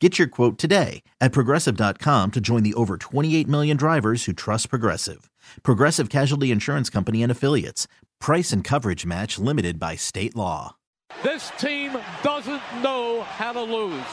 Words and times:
Get 0.00 0.16
your 0.16 0.28
quote 0.28 0.58
today 0.58 1.02
at 1.20 1.32
progressive.com 1.32 2.30
to 2.30 2.40
join 2.40 2.62
the 2.62 2.74
over 2.74 2.96
28 2.96 3.48
million 3.48 3.76
drivers 3.76 4.24
who 4.26 4.32
trust 4.32 4.70
Progressive. 4.70 5.28
Progressive 5.64 6.08
Casualty 6.08 6.52
Insurance 6.52 6.88
Company 6.88 7.20
and 7.20 7.32
Affiliates. 7.32 7.88
Price 8.20 8.52
and 8.52 8.62
coverage 8.62 9.04
match 9.04 9.40
limited 9.40 9.80
by 9.80 9.96
state 9.96 10.36
law. 10.36 10.76
This 11.24 11.50
team 11.58 11.98
doesn't 12.22 12.62
know 12.80 13.22
how 13.22 13.52
to 13.52 13.60
lose. 13.60 14.04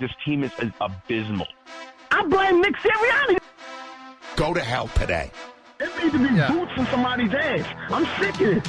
This 0.00 0.10
team 0.24 0.42
is 0.42 0.52
abysmal. 0.80 1.46
I 2.10 2.24
blame 2.24 2.60
Nick 2.60 2.74
Sirianni. 2.76 3.38
Go 4.34 4.52
to 4.52 4.60
hell 4.60 4.88
today. 4.88 5.30
It 5.78 5.90
needs 6.02 6.12
to 6.12 6.18
be 6.18 6.52
boots 6.52 6.72
in 6.76 6.86
somebody's 6.86 7.32
ass. 7.34 7.66
I'm 7.90 8.04
sick 8.20 8.34
of 8.40 8.56
it. 8.56 8.68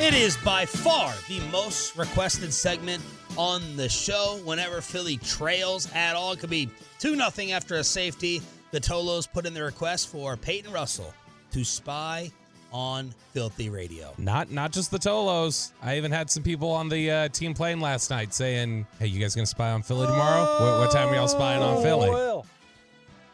It 0.00 0.14
is 0.14 0.36
by 0.38 0.66
far 0.66 1.12
the 1.28 1.40
most 1.52 1.96
requested 1.96 2.52
segment 2.52 3.02
on 3.40 3.74
the 3.76 3.88
show. 3.88 4.38
Whenever 4.44 4.82
Philly 4.82 5.16
trails 5.16 5.90
at 5.94 6.14
all, 6.14 6.32
it 6.32 6.40
could 6.40 6.50
be 6.50 6.68
2 6.98 7.16
nothing 7.16 7.52
after 7.52 7.76
a 7.76 7.84
safety. 7.84 8.42
The 8.70 8.80
Tolos 8.80 9.26
put 9.32 9.46
in 9.46 9.54
the 9.54 9.62
request 9.62 10.08
for 10.08 10.36
Peyton 10.36 10.70
Russell 10.70 11.14
to 11.52 11.64
spy 11.64 12.30
on 12.70 13.14
Filthy 13.32 13.70
Radio. 13.70 14.12
Not 14.18 14.50
not 14.50 14.72
just 14.72 14.90
the 14.90 14.98
Tolos. 14.98 15.72
I 15.82 15.96
even 15.96 16.12
had 16.12 16.30
some 16.30 16.42
people 16.42 16.70
on 16.70 16.88
the 16.88 17.10
uh, 17.10 17.28
team 17.28 17.54
plane 17.54 17.80
last 17.80 18.10
night 18.10 18.32
saying, 18.34 18.86
"Hey, 18.98 19.06
you 19.06 19.18
guys 19.18 19.34
gonna 19.34 19.46
spy 19.46 19.70
on 19.70 19.82
Philly 19.82 20.06
tomorrow? 20.06 20.42
What, 20.62 20.78
what 20.80 20.92
time 20.92 21.08
are 21.08 21.14
y'all 21.16 21.26
spying 21.26 21.62
on 21.62 21.82
Philly?" 21.82 22.42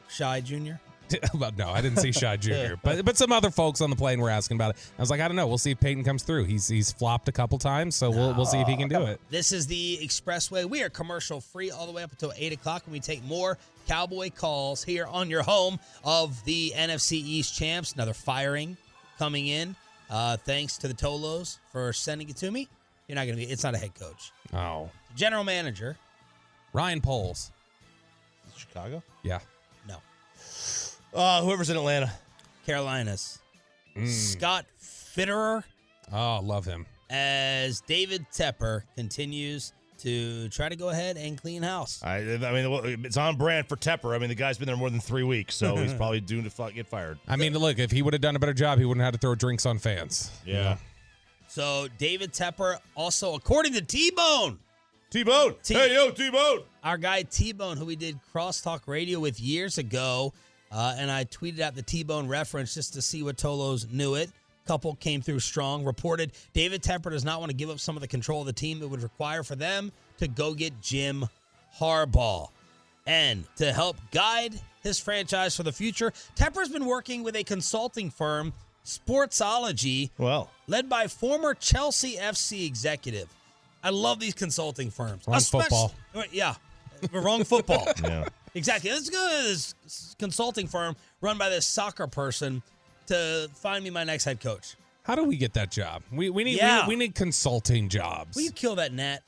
Shy 0.09 0.41
Jr. 0.41 0.75
but 1.35 1.57
no, 1.57 1.71
I 1.71 1.81
didn't 1.81 1.99
see 1.99 2.12
Shy 2.12 2.37
Jr. 2.39 2.75
But 2.83 3.05
but 3.05 3.17
some 3.17 3.33
other 3.33 3.51
folks 3.51 3.81
on 3.81 3.91
the 3.91 3.97
plane 3.97 4.21
were 4.21 4.31
asking 4.31 4.57
about 4.57 4.71
it. 4.71 4.91
I 4.99 5.03
was 5.03 5.11
like, 5.11 5.21
I 5.21 5.29
don't 5.29 5.37
know. 5.37 5.47
We'll 5.47 5.59
see 5.59 5.71
if 5.71 5.81
Peyton 5.81 6.05
comes 6.05 6.23
through. 6.23 6.45
He's 6.45 6.69
he's 6.69 6.93
flopped 6.93 7.29
a 7.29 7.33
couple 7.33 7.59
times, 7.59 7.95
so 7.95 8.11
we'll 8.11 8.35
we'll 8.35 8.47
see 8.47 8.61
if 8.61 8.69
he 8.69 8.77
can 8.77 8.89
do 8.89 9.03
it. 9.03 9.21
This 9.31 9.53
is 9.53 9.67
the 9.67 9.99
Expressway. 10.03 10.65
We 10.65 10.83
are 10.83 10.89
commercial 10.89 11.41
free 11.41 11.71
all 11.71 11.87
the 11.87 11.93
way 11.93 12.03
up 12.03 12.11
until 12.11 12.33
8 12.37 12.53
o'clock 12.53 12.87
when 12.87 12.93
we 12.93 13.01
take 13.01 13.25
more 13.25 13.59
Cowboy 13.87 14.31
calls 14.31 14.83
here 14.83 15.07
on 15.07 15.31
your 15.31 15.43
home 15.43 15.79
of 16.05 16.45
the 16.45 16.73
NFC 16.75 17.12
East 17.12 17.57
champs. 17.57 17.93
Another 17.93 18.15
firing 18.15 18.77
coming 19.19 19.47
in. 19.47 19.77
Uh, 20.11 20.37
thanks 20.37 20.79
to 20.79 20.89
the 20.89 20.95
Tolos 20.95 21.59
for 21.73 21.93
sending 21.93 22.29
it 22.29 22.37
to 22.37 22.51
me. 22.51 22.69
You're 23.09 23.17
not 23.17 23.27
going 23.27 23.39
to 23.39 23.47
be, 23.47 23.51
it's 23.51 23.65
not 23.65 23.75
a 23.75 23.79
head 23.79 23.95
coach. 23.95 24.33
Oh, 24.53 24.91
General 25.15 25.45
manager, 25.45 25.97
Ryan 26.73 27.01
Poles. 27.01 27.51
Chicago? 28.56 29.03
Yeah. 29.23 29.41
No. 31.16 31.22
Uh, 31.22 31.43
whoever's 31.43 31.71
in 31.71 31.77
Atlanta. 31.77 32.12
Carolinas. 32.66 33.38
Mm. 33.97 34.09
Scott 34.09 34.66
Fitterer 34.82 35.62
Oh, 36.12 36.41
love 36.43 36.65
him. 36.66 36.84
as 37.10 37.81
David 37.81 38.27
Tepper 38.32 38.82
continues 38.94 39.72
to 39.99 40.49
try 40.50 40.69
to 40.69 40.76
go 40.76 40.91
ahead 40.91 41.16
and 41.16 41.41
clean 41.41 41.62
house. 41.62 42.03
I, 42.05 42.16
I 42.19 42.53
mean, 42.53 43.05
it's 43.05 43.16
on 43.16 43.37
brand 43.37 43.66
for 43.69 43.76
Tepper. 43.76 44.15
I 44.15 44.19
mean, 44.19 44.28
the 44.28 44.34
guy's 44.34 44.59
been 44.59 44.66
there 44.66 44.76
more 44.76 44.91
than 44.91 45.00
three 45.00 45.22
weeks, 45.22 45.55
so 45.55 45.75
he's 45.76 45.94
probably 45.97 46.21
doomed 46.21 46.44
to 46.44 46.50
fu- 46.50 46.71
get 46.71 46.87
fired. 46.87 47.19
I 47.26 47.37
mean, 47.37 47.55
look, 47.55 47.78
if 47.78 47.91
he 47.91 48.03
would 48.03 48.12
have 48.12 48.21
done 48.21 48.37
a 48.37 48.38
better 48.38 48.53
job, 48.53 48.78
he 48.78 48.84
wouldn't 48.84 49.03
have 49.03 49.15
had 49.15 49.21
to 49.21 49.26
throw 49.26 49.34
drinks 49.34 49.65
on 49.65 49.78
fans. 49.78 50.31
Yeah. 50.44 50.76
So 51.49 51.88
David 51.99 52.32
Tepper 52.32 52.78
also, 52.94 53.34
according 53.34 53.72
to 53.75 53.81
T-Bone, 53.81 54.59
T-Bone. 55.10 55.55
Hey, 55.66 55.94
yo, 55.94 56.10
T-Bone. 56.10 56.60
our 56.84 56.99
guy 56.99 57.22
T-Bone, 57.22 57.78
who 57.78 57.87
we 57.87 57.97
did 57.97 58.19
crosstalk 58.34 58.81
radio 58.87 59.19
with 59.19 59.41
years 59.41 59.78
ago, 59.78 60.34
uh, 60.76 60.94
and 60.98 61.10
I 61.10 61.25
tweeted 61.25 61.60
out 61.60 61.75
the 61.75 61.82
T-Bone 61.82 62.28
reference 62.28 62.75
just 62.75 62.92
to 62.94 63.03
see 63.03 63.22
what 63.22 63.37
Tolos 63.37 63.91
knew 63.91 64.14
it. 64.14 64.31
Couple 64.66 64.94
came 64.97 65.22
through 65.22 65.38
strong. 65.41 65.84
Reported 65.84 66.32
David 66.53 66.82
Tepper 66.82 67.10
does 67.10 67.25
not 67.25 67.38
want 67.41 67.50
to 67.50 67.56
give 67.56 67.70
up 67.70 67.78
some 67.81 67.97
of 67.97 68.00
the 68.03 68.09
control 68.09 68.41
of 68.41 68.47
the 68.47 68.53
team 68.53 68.82
it 68.82 68.91
would 68.91 69.03
require 69.03 69.42
for 69.42 69.54
them 69.54 69.92
to 70.19 70.28
go 70.28 70.54
get 70.54 70.81
Jim 70.82 71.25
Harbaugh. 71.78 72.48
And 73.06 73.44
to 73.56 73.72
help 73.72 73.97
guide 74.10 74.60
his 74.82 74.98
franchise 74.98 75.56
for 75.56 75.62
the 75.62 75.70
future, 75.72 76.12
Tepper's 76.34 76.69
been 76.69 76.84
working 76.87 77.22
with 77.22 77.37
a 77.37 77.44
consulting 77.44 78.10
firm, 78.10 78.53
Sportsology, 78.84 80.10
Well, 80.19 80.50
led 80.66 80.88
by 80.88 81.06
former 81.06 81.54
Chelsea 81.54 82.16
FC 82.16 82.66
executive. 82.66 83.28
I 83.82 83.91
love 83.91 84.19
these 84.19 84.34
consulting 84.34 84.91
firms. 84.91 85.22
Wrong 85.26 85.37
Especially- 85.37 85.88
football. 86.12 86.25
Yeah, 86.32 86.54
wrong 87.12 87.44
football. 87.44 87.87
yeah. 88.03 88.28
Exactly. 88.56 88.91
Let's 88.91 89.11
go 89.11 89.28
to 89.28 89.49
this 89.49 89.75
consulting 90.19 90.67
firm 90.67 90.97
run 91.21 91.39
by 91.39 91.49
this 91.50 91.67
soccer 91.67 92.06
person 92.06 92.62
to 93.06 93.49
find 93.55 93.84
me 93.84 93.91
my 93.91 94.03
next 94.05 94.25
head 94.25 94.41
coach. 94.41 94.77
How 95.03 95.15
do 95.15 95.25
we 95.25 95.37
get 95.37 95.55
that 95.55 95.71
job? 95.71 96.03
We 96.11 96.31
we 96.31 96.43
need 96.43 96.56
Yeah. 96.56 96.87
we, 96.89 96.94
we 96.94 96.97
need 96.97 97.15
consulting 97.15 97.89
jobs. 97.89 98.34
Will 98.34 98.43
you 98.43 98.50
kill 98.50 98.75
that 98.77 98.93
net? 98.93 99.22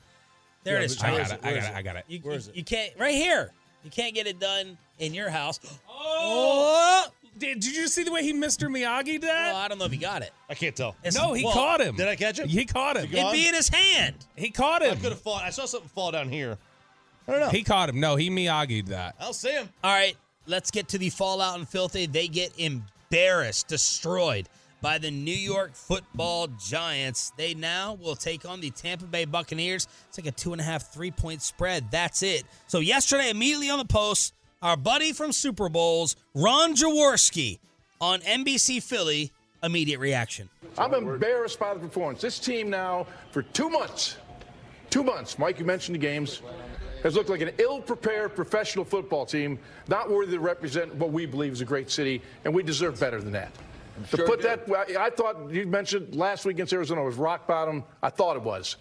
There 0.63 0.75
Yeah, 0.75 0.81
it 0.81 0.85
is. 0.85 0.95
but 0.97 1.05
I 1.05 1.17
got 1.17 1.31
it. 1.31 1.39
I 1.43 1.53
got 1.53 1.63
it. 1.63 1.75
I 1.75 1.81
got 1.81 1.95
it. 1.95 2.05
You, 2.07 2.19
Where 2.19 2.33
you- 2.33 2.37
is 2.39 2.47
it? 2.49 2.55
you 2.55 2.63
can't 2.63 2.91
right 2.97 3.15
here. 3.15 3.51
You 3.83 3.91
can't 3.91 4.13
get 4.13 4.27
it 4.27 4.39
done 4.39 4.77
in 4.97 5.13
your 5.13 5.29
house. 5.29 5.59
Oh! 5.87 7.05
oh. 7.07 7.11
Did, 7.37 7.61
did 7.61 7.73
you 7.73 7.87
see 7.87 8.03
the 8.03 8.11
way 8.11 8.21
he 8.23 8.33
Mr. 8.33 8.67
Miyagi 8.67 9.21
Well, 9.21 9.31
that? 9.31 9.55
I 9.55 9.69
don't 9.69 9.77
know 9.77 9.85
if 9.85 9.91
he 9.93 9.97
got 9.97 10.21
it. 10.23 10.31
I 10.49 10.55
can't 10.55 10.75
tell. 10.75 10.89
It's- 11.03 11.15
no, 11.15 11.31
he 11.31 11.45
well, 11.45 11.53
caught 11.53 11.79
him. 11.79 11.95
Did 11.95 12.09
I 12.09 12.17
catch 12.17 12.39
him? 12.39 12.49
He 12.49 12.65
caught 12.65 12.97
him. 12.97 13.05
Is 13.05 13.13
it 13.13 13.17
It'd 13.17 13.31
be 13.31 13.47
in 13.47 13.53
his 13.53 13.69
hand. 13.69 14.15
He 14.35 14.49
caught 14.49 14.81
him. 14.81 14.91
I 14.91 14.95
could 14.95 15.11
have 15.11 15.21
fallen. 15.21 15.45
I 15.45 15.51
saw 15.51 15.65
something 15.65 15.87
fall 15.89 16.11
down 16.11 16.27
here. 16.27 16.57
I 17.29 17.31
don't 17.31 17.41
know. 17.41 17.49
He 17.49 17.63
caught 17.63 17.89
him. 17.89 17.99
No, 17.99 18.15
he 18.15 18.29
Miyagi'd 18.29 18.87
that. 18.87 19.15
I'll 19.19 19.33
see 19.33 19.51
him. 19.51 19.69
All 19.83 19.93
right, 19.93 20.17
let's 20.47 20.71
get 20.71 20.87
to 20.89 20.97
the 20.97 21.09
fallout 21.09 21.57
and 21.57 21.67
filthy. 21.67 22.07
They 22.07 22.27
get 22.27 22.51
embarrassed, 22.57 23.67
destroyed 23.67 24.49
by 24.81 24.97
the 24.97 25.11
New 25.11 25.31
York 25.31 25.75
football 25.75 26.47
giants. 26.47 27.31
They 27.37 27.53
now 27.53 27.93
will 28.01 28.15
take 28.15 28.45
on 28.45 28.61
the 28.61 28.71
Tampa 28.71 29.05
Bay 29.05 29.25
Buccaneers. 29.25 29.87
It's 30.07 30.17
like 30.17 30.27
a 30.27 30.31
two 30.31 30.53
and 30.53 30.61
a 30.61 30.63
half, 30.63 30.91
three 30.91 31.11
point 31.11 31.41
spread. 31.41 31.91
That's 31.91 32.23
it. 32.23 32.43
So, 32.67 32.79
yesterday, 32.79 33.29
immediately 33.29 33.69
on 33.69 33.77
the 33.77 33.85
post, 33.85 34.33
our 34.61 34.75
buddy 34.75 35.13
from 35.13 35.31
Super 35.31 35.69
Bowls, 35.69 36.15
Ron 36.33 36.73
Jaworski 36.75 37.59
on 38.01 38.21
NBC 38.21 38.81
Philly, 38.81 39.31
immediate 39.61 39.99
reaction. 39.99 40.49
I'm 40.77 40.93
embarrassed 40.93 41.59
by 41.59 41.73
the 41.73 41.79
performance. 41.79 42.21
This 42.21 42.39
team 42.39 42.69
now, 42.69 43.05
for 43.31 43.41
two 43.41 43.69
months, 43.69 44.17
two 44.89 45.03
months, 45.03 45.37
Mike, 45.37 45.59
you 45.59 45.65
mentioned 45.65 45.95
the 45.95 45.99
games, 45.99 46.41
has 47.03 47.15
looked 47.15 47.29
like 47.29 47.41
an 47.41 47.51
ill 47.57 47.81
prepared 47.81 48.35
professional 48.35 48.85
football 48.85 49.25
team, 49.25 49.59
not 49.87 50.09
worthy 50.09 50.33
to 50.33 50.39
represent 50.39 50.93
what 50.95 51.11
we 51.11 51.25
believe 51.25 51.53
is 51.53 51.61
a 51.61 51.65
great 51.65 51.89
city, 51.89 52.21
and 52.45 52.53
we 52.53 52.63
deserve 52.63 52.99
better 52.99 53.21
than 53.21 53.31
that. 53.31 53.51
to 54.11 54.23
put 54.23 54.41
that, 54.41 54.69
I 54.97 55.09
thought 55.09 55.51
you 55.51 55.65
mentioned 55.67 56.15
last 56.15 56.45
week 56.45 56.55
against 56.55 56.73
Arizona 56.73 57.03
was 57.03 57.15
rock 57.15 57.47
bottom. 57.47 57.83
I 58.01 58.09
thought 58.09 58.35
it 58.35 58.43
was. 58.43 58.77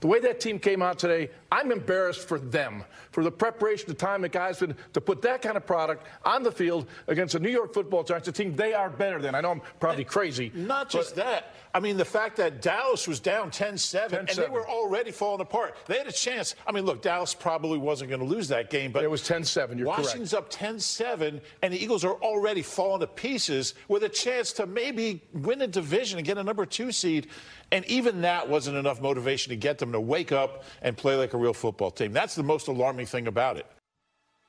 The 0.00 0.06
way 0.06 0.20
that 0.20 0.40
team 0.40 0.58
came 0.58 0.82
out 0.82 0.98
today, 0.98 1.30
I'm 1.50 1.70
embarrassed 1.72 2.26
for 2.28 2.38
them, 2.38 2.84
for 3.12 3.22
the 3.22 3.30
preparation, 3.30 3.86
the 3.88 3.94
time 3.94 4.22
the 4.22 4.28
guys 4.28 4.58
been 4.58 4.74
to 4.92 5.00
put 5.00 5.22
that 5.22 5.42
kind 5.42 5.56
of 5.56 5.66
product 5.66 6.06
on 6.24 6.42
the 6.42 6.52
field 6.52 6.86
against 7.06 7.34
a 7.34 7.38
New 7.38 7.50
York 7.50 7.72
football 7.72 8.02
Giants, 8.02 8.28
a 8.28 8.32
team 8.32 8.54
they 8.56 8.74
are 8.74 8.90
better 8.90 9.20
than. 9.20 9.34
I 9.34 9.40
know 9.40 9.50
I'm 9.52 9.62
probably 9.80 10.04
crazy. 10.04 10.50
Not 10.54 10.90
just 10.90 11.16
that. 11.16 11.54
I 11.74 11.80
mean, 11.80 11.98
the 11.98 12.06
fact 12.06 12.36
that 12.36 12.62
Dallas 12.62 13.06
was 13.06 13.20
down 13.20 13.50
10 13.50 13.76
7 13.76 14.18
and 14.20 14.28
they 14.28 14.48
were 14.48 14.66
already 14.66 15.10
falling 15.10 15.42
apart. 15.42 15.76
They 15.86 15.98
had 15.98 16.06
a 16.06 16.12
chance. 16.12 16.54
I 16.66 16.72
mean, 16.72 16.86
look, 16.86 17.02
Dallas 17.02 17.34
probably 17.34 17.78
wasn't 17.78 18.08
going 18.08 18.20
to 18.20 18.26
lose 18.26 18.48
that 18.48 18.70
game, 18.70 18.92
but 18.92 19.04
It 19.04 19.10
was 19.10 19.22
10-7, 19.22 19.76
you're 19.76 19.86
correct. 19.86 19.98
Washington's 19.98 20.34
up 20.34 20.48
10 20.48 20.80
7, 20.80 21.40
and 21.62 21.72
the 21.72 21.82
Eagles 21.82 22.04
are 22.04 22.14
already 22.14 22.62
falling 22.62 23.00
to 23.00 23.06
pieces 23.06 23.74
with 23.88 24.04
a 24.04 24.08
chance 24.08 24.52
to 24.54 24.66
maybe 24.66 25.22
win 25.34 25.60
a 25.62 25.66
division 25.66 26.18
and 26.18 26.26
get 26.26 26.38
a 26.38 26.42
number 26.42 26.64
two 26.64 26.90
seed. 26.92 27.28
And 27.72 27.84
even 27.86 28.22
that 28.22 28.48
wasn't 28.48 28.76
enough 28.76 29.02
motivation 29.02 29.50
to 29.50 29.56
get 29.56 29.78
them 29.78 29.92
to 29.92 30.00
wake 30.00 30.32
up 30.32 30.64
and 30.82 30.96
play 30.96 31.16
like 31.16 31.34
a 31.34 31.35
real 31.36 31.54
football 31.54 31.90
team. 31.90 32.12
That's 32.12 32.34
the 32.34 32.42
most 32.42 32.68
alarming 32.68 33.06
thing 33.06 33.26
about 33.26 33.56
it. 33.56 33.66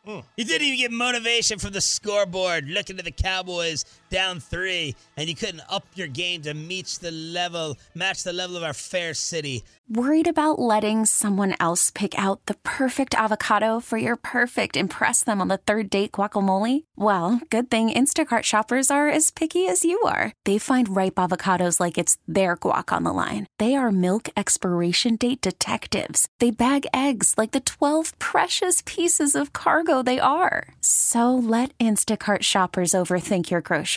You 0.06 0.46
didn't 0.46 0.66
even 0.66 0.80
get 0.80 0.92
motivation 0.92 1.60
from 1.60 1.74
the 1.74 1.82
scoreboard. 1.82 2.70
Looking 2.70 2.98
at 2.98 3.04
the 3.04 3.12
Cowboys 3.12 3.84
down 4.10 4.40
three, 4.40 4.96
and 5.16 5.28
you 5.28 5.36
couldn't 5.36 5.62
up 5.70 5.86
your 5.96 6.08
game 6.08 6.42
to 6.44 6.54
match 6.54 7.00
the 7.00 7.12
level, 7.12 7.78
match 7.96 8.24
the 8.24 8.34
level 8.34 8.56
of 8.58 8.64
our 8.64 8.74
fair 8.74 9.14
city. 9.14 9.64
Worried 9.90 10.28
about 10.28 10.60
letting 10.60 11.06
someone 11.06 11.56
else 11.62 11.92
pick 11.92 12.18
out 12.20 12.46
the 12.46 12.56
perfect 12.56 13.16
avocado 13.16 13.80
for 13.80 13.98
your 13.98 14.18
perfect 14.18 14.76
impress 14.76 15.24
them 15.24 15.40
on 15.40 15.48
the 15.48 15.58
third 15.58 15.90
date 15.90 16.12
guacamole? 16.12 16.84
Well, 16.98 17.40
good 17.50 17.72
thing 17.72 17.90
Instacart 17.90 18.44
shoppers 18.44 18.92
are 18.92 19.08
as 19.08 19.32
picky 19.32 19.66
as 19.66 19.86
you 19.86 19.98
are. 20.02 20.34
They 20.44 20.58
find 20.58 20.94
ripe 20.94 21.16
avocados 21.16 21.80
like 21.80 21.98
it's 21.98 22.18
their 22.28 22.58
guac 22.58 22.92
on 22.92 23.04
the 23.04 23.14
line. 23.14 23.48
They 23.60 23.76
are 23.76 23.92
milk 23.92 24.28
expiration 24.36 25.16
date 25.16 25.40
detectives. 25.40 26.28
They 26.40 26.52
bag 26.52 26.86
eggs 26.94 27.36
like 27.38 27.52
the 27.52 27.62
12 27.62 28.20
precious 28.20 28.84
pieces 28.86 29.36
of 29.36 29.54
cargo 29.54 30.04
they 30.04 30.20
are. 30.20 30.68
So 30.82 31.34
let 31.34 31.78
Instacart 31.78 32.42
shoppers 32.42 32.92
overthink 32.92 33.50
your 33.50 33.62
groceries 33.62 33.97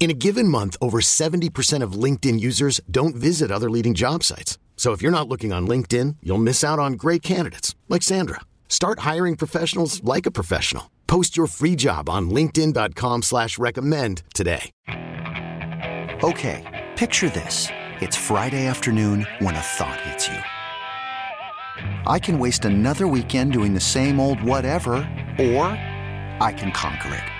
In 0.00 0.08
a 0.08 0.14
given 0.14 0.48
month, 0.48 0.78
over 0.80 1.02
70% 1.02 1.82
of 1.82 1.92
LinkedIn 1.92 2.40
users 2.40 2.80
don't 2.90 3.14
visit 3.14 3.50
other 3.50 3.68
leading 3.68 3.92
job 3.92 4.24
sites. 4.24 4.56
So 4.74 4.92
if 4.92 5.02
you're 5.02 5.12
not 5.12 5.28
looking 5.28 5.52
on 5.52 5.68
LinkedIn, 5.68 6.16
you'll 6.22 6.38
miss 6.38 6.64
out 6.64 6.78
on 6.78 6.94
great 6.94 7.20
candidates 7.20 7.76
like 7.90 8.02
Sandra. 8.02 8.40
Start 8.66 9.00
hiring 9.00 9.36
professionals 9.36 10.02
like 10.02 10.24
a 10.24 10.30
professional. 10.30 10.90
Post 11.06 11.36
your 11.36 11.46
free 11.46 11.76
job 11.76 12.08
on 12.08 12.30
LinkedIn.com 12.30 13.20
slash 13.22 13.58
recommend 13.58 14.22
today. 14.32 14.70
Okay, 16.24 16.88
picture 16.96 17.28
this. 17.28 17.68
It's 18.00 18.16
Friday 18.16 18.66
afternoon 18.66 19.26
when 19.40 19.54
a 19.54 19.60
thought 19.60 20.00
hits 20.02 20.28
you. 20.28 20.38
I 22.10 22.18
can 22.18 22.38
waste 22.38 22.64
another 22.64 23.06
weekend 23.06 23.52
doing 23.52 23.74
the 23.74 23.80
same 23.80 24.18
old 24.18 24.42
whatever, 24.42 24.92
or 25.38 25.66
I 26.40 26.54
can 26.56 26.72
conquer 26.72 27.14
it. 27.14 27.39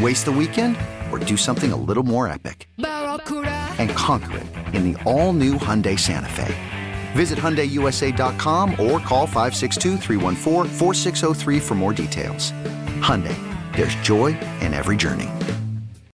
Waste 0.00 0.24
the 0.26 0.32
weekend 0.32 0.76
or 1.12 1.18
do 1.18 1.36
something 1.36 1.72
a 1.72 1.76
little 1.76 2.02
more 2.04 2.28
epic? 2.28 2.68
And 2.78 3.90
conquer 3.90 4.38
it 4.38 4.46
in 4.74 4.92
the 4.92 5.02
all-new 5.02 5.54
Hyundai 5.54 5.98
Santa 5.98 6.28
Fe. 6.28 6.54
Visit 7.12 7.38
HyundaiUSA.com 7.38 8.70
or 8.72 9.00
call 9.00 9.26
562 9.26 9.98
for 11.60 11.74
more 11.74 11.92
details. 11.92 12.52
Hyundai, 13.00 13.36
there's 13.76 13.94
joy 13.96 14.28
in 14.60 14.72
every 14.74 14.96
journey. 14.96 15.28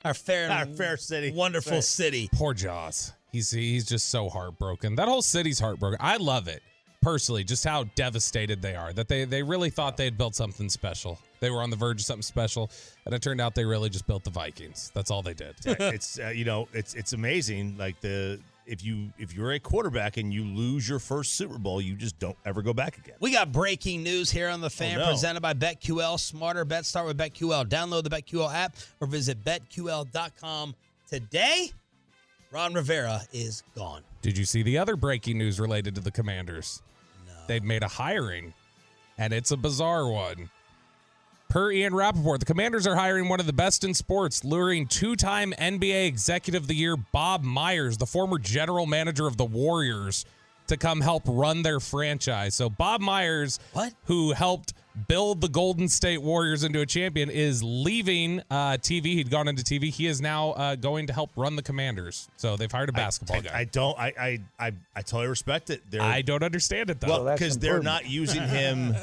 Our 0.04 0.14
fair, 0.14 0.52
Our 0.52 0.66
fair 0.66 0.98
city. 0.98 1.32
wonderful 1.32 1.74
Right. 1.74 1.84
city. 1.84 2.30
Poor 2.34 2.54
Jaws. 2.54 3.14
He's 3.32 3.52
he's 3.52 3.86
just 3.86 4.10
so 4.10 4.30
heartbroken. 4.30 4.96
That 4.96 5.08
whole 5.08 5.22
city's 5.22 5.60
heartbroken. 5.60 5.98
I 6.02 6.18
love 6.18 6.48
it 6.50 6.62
personally, 7.02 7.44
just 7.46 7.64
how 7.64 7.86
devastated 7.96 8.62
they 8.62 8.76
are. 8.76 8.92
That 8.94 9.08
they 9.08 9.24
they 9.26 9.42
really 9.44 9.70
thought 9.70 9.96
they 9.98 10.06
had 10.06 10.18
built 10.18 10.36
something 10.36 10.70
special. 10.70 11.18
They 11.42 11.50
were 11.52 11.62
on 11.62 11.70
the 11.70 11.76
verge 11.76 12.00
of 12.00 12.06
something 12.06 12.22
special, 12.22 12.72
and 13.06 13.14
it 13.14 13.22
turned 13.22 13.42
out 13.42 13.54
they 13.56 13.66
really 13.66 13.90
just 13.90 14.08
built 14.08 14.24
the 14.24 14.30
Vikings. 14.30 14.92
That's 14.94 15.12
all 15.12 15.22
they 15.22 15.34
did. 15.34 15.56
it's 15.66 16.18
uh, 16.20 16.30
you 16.30 16.46
know 16.46 16.70
it's 16.74 16.94
it's 16.94 17.12
amazing 17.14 17.76
like 17.78 18.00
the 18.00 18.40
if 18.68 18.86
you 18.86 19.12
if 19.18 19.34
you're 19.34 19.52
a 19.54 19.60
quarterback 19.60 20.18
and 20.18 20.32
you 20.32 20.44
lose 20.46 20.88
your 20.88 21.00
first 21.00 21.34
Super 21.34 21.58
Bowl 21.58 21.82
you 21.82 21.96
just 21.96 22.18
don't 22.20 22.38
ever 22.46 22.62
go 22.62 22.74
back 22.74 22.98
again. 23.00 23.16
We 23.20 23.32
got 23.32 23.52
breaking 23.52 24.04
news 24.04 24.30
here 24.32 24.48
on 24.50 24.62
the 24.62 24.70
fan 24.70 24.98
Oh, 25.00 25.06
no. 25.06 25.10
presented 25.12 25.42
by 25.42 25.54
BetQL. 25.56 26.20
Smarter 26.20 26.64
bets 26.64 26.88
start 26.88 27.08
with 27.08 27.18
BetQL. 27.18 27.66
Download 27.68 28.04
the 28.04 28.10
BetQL 28.12 28.54
app 28.54 28.76
or 29.02 29.08
visit 29.08 29.44
betql.com 29.44 30.76
today. 31.10 31.72
Ron 32.52 32.74
Rivera 32.74 33.22
is 33.34 33.64
gone. 33.76 34.04
Did 34.22 34.38
you 34.38 34.46
see 34.46 34.62
the 34.62 34.78
other 34.78 34.96
breaking 34.96 35.38
news 35.38 35.60
related 35.60 35.96
to 35.96 36.02
the 36.02 36.12
Commanders? 36.12 36.82
No. 37.26 37.34
They've 37.48 37.64
made 37.64 37.82
a 37.82 37.88
hiring, 37.88 38.54
and 39.18 39.34
it's 39.34 39.52
a 39.52 39.58
bizarre 39.58 40.08
one. 40.08 40.50
Per 41.52 41.70
Ian 41.70 41.94
Rapoport, 41.94 42.40
the 42.40 42.46
Commanders 42.46 42.88
are 42.88 42.96
hiring 42.96 43.28
one 43.28 43.42
of 43.42 43.46
the 43.46 43.52
best 43.52 43.84
in 43.84 43.94
sports, 43.94 44.46
luring 44.46 44.88
two 44.88 45.18
time 45.18 45.52
NBA 45.60 46.08
Executive 46.08 46.62
of 46.62 46.68
the 46.70 46.76
Year 46.76 46.96
Bob 46.96 47.44
Myers, 47.44 47.98
the 47.98 48.06
former 48.06 48.40
general 48.40 48.86
manager 48.86 49.28
of 49.28 49.36
the 49.36 49.44
Warriors, 49.44 50.24
to 50.68 50.78
come 50.78 51.02
help 51.02 51.24
run 51.26 51.62
their 51.62 51.82
franchise. 51.82 52.56
So, 52.56 52.70
Bob 52.70 53.02
Myers, 53.02 53.60
what? 53.74 53.92
who 54.06 54.32
helped 54.32 54.74
build 55.10 55.42
the 55.42 55.50
Golden 55.50 55.90
State 55.90 56.22
Warriors 56.22 56.64
into 56.64 56.80
a 56.80 56.86
champion, 56.86 57.30
is 57.30 57.62
leaving 57.62 58.40
uh, 58.50 58.78
TV. 58.78 59.08
He'd 59.08 59.30
gone 59.30 59.50
into 59.50 59.62
TV. 59.62 59.90
He 59.90 60.08
is 60.08 60.22
now 60.22 60.52
uh, 60.52 60.76
going 60.76 61.08
to 61.08 61.14
help 61.14 61.32
run 61.36 61.58
the 61.58 61.64
Commanders. 61.64 62.30
So, 62.38 62.56
they've 62.56 62.72
hired 62.72 62.88
a 62.88 62.94
basketball 62.94 63.40
I, 63.40 63.42
guy. 63.42 63.60
I 63.60 63.64
don't 63.66 64.00
I, 64.00 64.14
I 64.18 64.40
I 64.58 64.72
I 64.96 65.02
totally 65.02 65.28
respect 65.28 65.70
it. 65.70 65.82
They're, 65.90 66.02
I 66.02 66.22
don't 66.22 66.44
understand 66.44 66.90
it 66.90 67.02
though. 67.02 67.26
Well, 67.26 67.34
because 67.34 67.58
they're 67.58 67.84
not 67.84 68.10
using 68.10 68.44
him. 68.48 68.96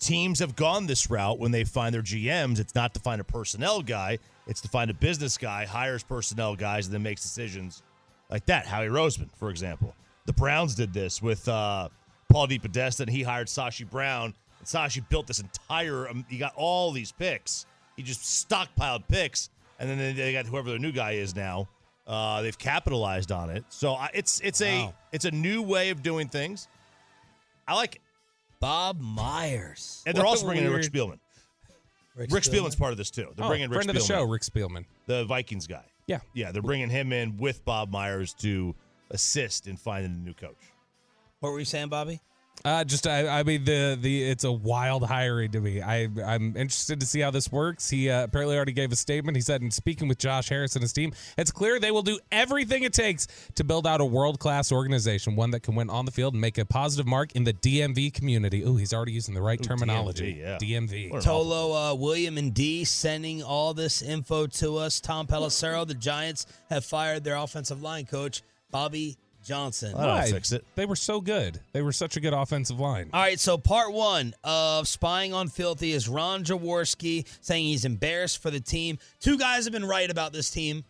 Teams 0.00 0.38
have 0.40 0.56
gone 0.56 0.86
this 0.86 1.10
route 1.10 1.38
when 1.38 1.52
they 1.52 1.62
find 1.62 1.94
their 1.94 2.02
GMs. 2.02 2.58
It's 2.58 2.74
not 2.74 2.94
to 2.94 3.00
find 3.00 3.20
a 3.20 3.24
personnel 3.24 3.82
guy; 3.82 4.18
it's 4.46 4.60
to 4.62 4.68
find 4.68 4.90
a 4.90 4.94
business 4.94 5.36
guy, 5.36 5.66
hires 5.66 6.02
personnel 6.02 6.56
guys, 6.56 6.86
and 6.86 6.94
then 6.94 7.02
makes 7.02 7.22
decisions 7.22 7.82
like 8.30 8.46
that. 8.46 8.66
Howie 8.66 8.86
Roseman, 8.88 9.28
for 9.36 9.50
example, 9.50 9.94
the 10.24 10.32
Browns 10.32 10.74
did 10.74 10.92
this 10.94 11.20
with 11.20 11.46
uh, 11.48 11.90
Paul 12.30 12.48
DePodesta, 12.48 13.00
and 13.00 13.10
he 13.10 13.22
hired 13.22 13.48
Sashi 13.48 13.88
Brown. 13.88 14.34
And 14.58 14.66
Sashi 14.66 15.06
built 15.08 15.26
this 15.26 15.38
entire. 15.40 16.08
Um, 16.08 16.24
he 16.28 16.38
got 16.38 16.54
all 16.56 16.92
these 16.92 17.12
picks. 17.12 17.66
He 17.96 18.02
just 18.02 18.22
stockpiled 18.22 19.06
picks, 19.06 19.50
and 19.78 19.88
then 19.90 20.16
they- 20.16 20.32
got 20.32 20.46
whoever 20.46 20.70
their 20.70 20.78
new 20.78 20.92
guy 20.92 21.12
is 21.12 21.36
now. 21.36 21.68
Uh, 22.06 22.40
they've 22.40 22.58
capitalized 22.58 23.30
on 23.30 23.50
it, 23.50 23.64
so 23.68 23.92
I, 23.92 24.10
it's 24.14 24.40
it's 24.40 24.62
a 24.62 24.94
it's 25.12 25.26
a 25.26 25.30
new 25.30 25.60
way 25.62 25.90
of 25.90 26.02
doing 26.02 26.28
things. 26.28 26.66
I 27.68 27.74
like 27.74 27.96
it. 27.96 28.00
Bob 28.60 29.00
Myers. 29.00 30.02
And 30.06 30.14
they're 30.16 30.24
What 30.24 30.30
also 30.30 30.46
a 30.46 30.48
bringing 30.50 30.66
in 30.66 30.72
Rick 30.72 30.84
Spielman. 30.92 31.18
Rick 32.14 32.30
Rick, 32.32 32.44
Spielman's 32.44 32.76
part 32.76 32.92
of 32.92 32.98
this 32.98 33.10
too. 33.10 33.32
They're 33.34 33.46
Oh, 33.46 33.48
bringing 33.48 33.70
Rick 33.70 33.78
friend 33.84 33.90
of 33.90 33.96
the 33.96 34.02
show, 34.02 34.24
Rick 34.24 34.42
Spielman. 34.42 34.84
the 35.06 35.24
Vikings 35.24 35.66
guy. 35.66 35.84
Yeah. 36.06 36.20
Yeah, 36.34 36.52
they're 36.52 36.60
bringing 36.62 36.90
him 36.90 37.12
in 37.12 37.36
with 37.38 37.64
Bob 37.64 37.90
Myers 37.90 38.34
to 38.40 38.74
assist 39.10 39.66
in 39.66 39.76
finding 39.76 40.12
a 40.12 40.16
new 40.16 40.34
coach. 40.34 40.56
What 41.40 41.52
were 41.52 41.58
you 41.58 41.64
saying, 41.64 41.88
Bobby? 41.88 42.20
Uh, 42.64 42.84
just 42.84 43.06
I, 43.06 43.40
I 43.40 43.42
mean 43.42 43.64
the 43.64 43.96
the 44.00 44.22
it's 44.22 44.44
a 44.44 44.52
wild 44.52 45.06
hiring 45.06 45.52
to 45.52 45.60
me. 45.60 45.80
I 45.80 46.08
I'm 46.24 46.56
interested 46.56 47.00
to 47.00 47.06
see 47.06 47.20
how 47.20 47.30
this 47.30 47.50
works. 47.50 47.88
He 47.88 48.10
uh, 48.10 48.24
apparently 48.24 48.56
already 48.56 48.72
gave 48.72 48.92
a 48.92 48.96
statement. 48.96 49.36
He 49.36 49.40
said 49.40 49.62
in 49.62 49.70
speaking 49.70 50.08
with 50.08 50.18
Josh 50.18 50.48
Harris 50.48 50.76
and 50.76 50.82
his 50.82 50.92
team, 50.92 51.12
it's 51.38 51.50
clear 51.50 51.80
they 51.80 51.90
will 51.90 52.02
do 52.02 52.18
everything 52.30 52.82
it 52.82 52.92
takes 52.92 53.26
to 53.54 53.64
build 53.64 53.86
out 53.86 54.00
a 54.00 54.04
world 54.04 54.38
class 54.38 54.72
organization, 54.72 55.36
one 55.36 55.50
that 55.52 55.60
can 55.60 55.74
win 55.74 55.88
on 55.88 56.04
the 56.04 56.10
field 56.12 56.34
and 56.34 56.40
make 56.40 56.58
a 56.58 56.64
positive 56.66 57.06
mark 57.06 57.32
in 57.34 57.44
the 57.44 57.54
DMV 57.54 58.12
community. 58.12 58.62
Ooh, 58.62 58.76
he's 58.76 58.92
already 58.92 59.12
using 59.12 59.34
the 59.34 59.42
right 59.42 59.60
Ooh, 59.60 59.68
terminology. 59.68 60.34
DMV, 60.34 60.38
yeah. 60.38 60.58
DMV. 60.80 61.10
What 61.12 61.24
an 61.24 61.30
awful- 61.30 61.44
Tolo, 61.46 61.92
uh, 61.92 61.94
William, 61.94 62.36
and 62.36 62.52
D 62.52 62.84
sending 62.84 63.42
all 63.42 63.72
this 63.72 64.02
info 64.02 64.46
to 64.46 64.76
us. 64.76 65.00
Tom 65.00 65.26
Pelissero, 65.26 65.86
the 65.86 65.94
Giants 65.94 66.46
have 66.68 66.84
fired 66.84 67.24
their 67.24 67.36
offensive 67.36 67.82
line 67.82 68.04
coach, 68.04 68.42
Bobby 68.70 69.16
Johnson. 69.44 69.94
I 69.94 70.06
don't 70.06 70.16
Why? 70.16 70.30
fix 70.30 70.52
it. 70.52 70.64
They 70.74 70.86
were 70.86 70.96
so 70.96 71.20
good. 71.20 71.60
They 71.72 71.82
were 71.82 71.92
such 71.92 72.16
a 72.16 72.20
good 72.20 72.32
offensive 72.32 72.78
line. 72.78 73.10
All 73.12 73.20
right, 73.20 73.38
so 73.38 73.58
part 73.58 73.92
one 73.92 74.34
of 74.44 74.86
Spying 74.88 75.32
on 75.32 75.48
Filthy 75.48 75.92
is 75.92 76.08
Ron 76.08 76.44
Jaworski 76.44 77.26
saying 77.40 77.64
he's 77.66 77.84
embarrassed 77.84 78.42
for 78.42 78.50
the 78.50 78.60
team. 78.60 78.98
Two 79.20 79.38
guys 79.38 79.64
have 79.64 79.72
been 79.72 79.84
right 79.84 80.10
about 80.10 80.32
this 80.32 80.50
team 80.50 80.84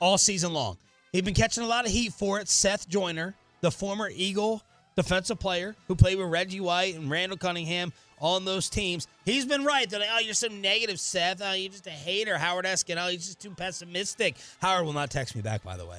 all 0.00 0.18
season 0.18 0.52
long. 0.52 0.76
He's 1.12 1.22
been 1.22 1.34
catching 1.34 1.62
a 1.62 1.66
lot 1.66 1.84
of 1.84 1.92
heat 1.92 2.12
for 2.12 2.40
it. 2.40 2.48
Seth 2.48 2.88
Joyner, 2.88 3.34
the 3.60 3.70
former 3.70 4.10
Eagle 4.12 4.62
defensive 4.96 5.38
player 5.38 5.74
who 5.88 5.94
played 5.94 6.18
with 6.18 6.28
Reggie 6.28 6.60
White 6.60 6.94
and 6.94 7.10
Randall 7.10 7.38
Cunningham 7.38 7.92
on 8.20 8.44
those 8.44 8.70
teams. 8.70 9.08
He's 9.24 9.44
been 9.44 9.64
right. 9.64 9.88
They're 9.88 10.00
like, 10.00 10.08
oh, 10.12 10.20
you're 10.20 10.34
so 10.34 10.48
negative, 10.48 11.00
Seth. 11.00 11.42
Oh, 11.42 11.52
you're 11.52 11.70
just 11.70 11.86
a 11.86 11.90
hater. 11.90 12.38
Howard 12.38 12.64
Eskin. 12.64 12.96
Oh, 13.02 13.08
he's 13.08 13.26
just 13.26 13.40
too 13.40 13.50
pessimistic. 13.50 14.36
Howard 14.60 14.86
will 14.86 14.92
not 14.92 15.10
text 15.10 15.34
me 15.34 15.42
back, 15.42 15.62
by 15.62 15.76
the 15.76 15.84
way. 15.86 15.98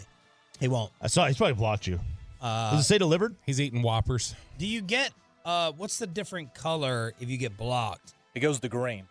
He 0.60 0.68
won't. 0.68 0.92
I 1.02 1.08
saw 1.08 1.26
he's 1.28 1.38
probably 1.38 1.56
blocked 1.56 1.88
you. 1.88 2.00
Uh, 2.42 2.72
Does 2.72 2.82
it 2.82 2.84
say 2.84 2.98
delivered? 2.98 3.36
He's 3.46 3.60
eating 3.62 3.82
Whoppers. 3.82 4.36
Do 4.58 4.68
you 4.68 4.82
get 4.82 5.12
uh 5.46 5.72
what's 5.78 5.98
the 5.98 6.08
different 6.08 6.54
color 6.56 7.14
if 7.20 7.30
you 7.30 7.38
get 7.38 7.58
blocked? 7.58 8.14
It 8.36 8.40
goes 8.42 8.60
to 8.62 8.70
green. 8.70 9.06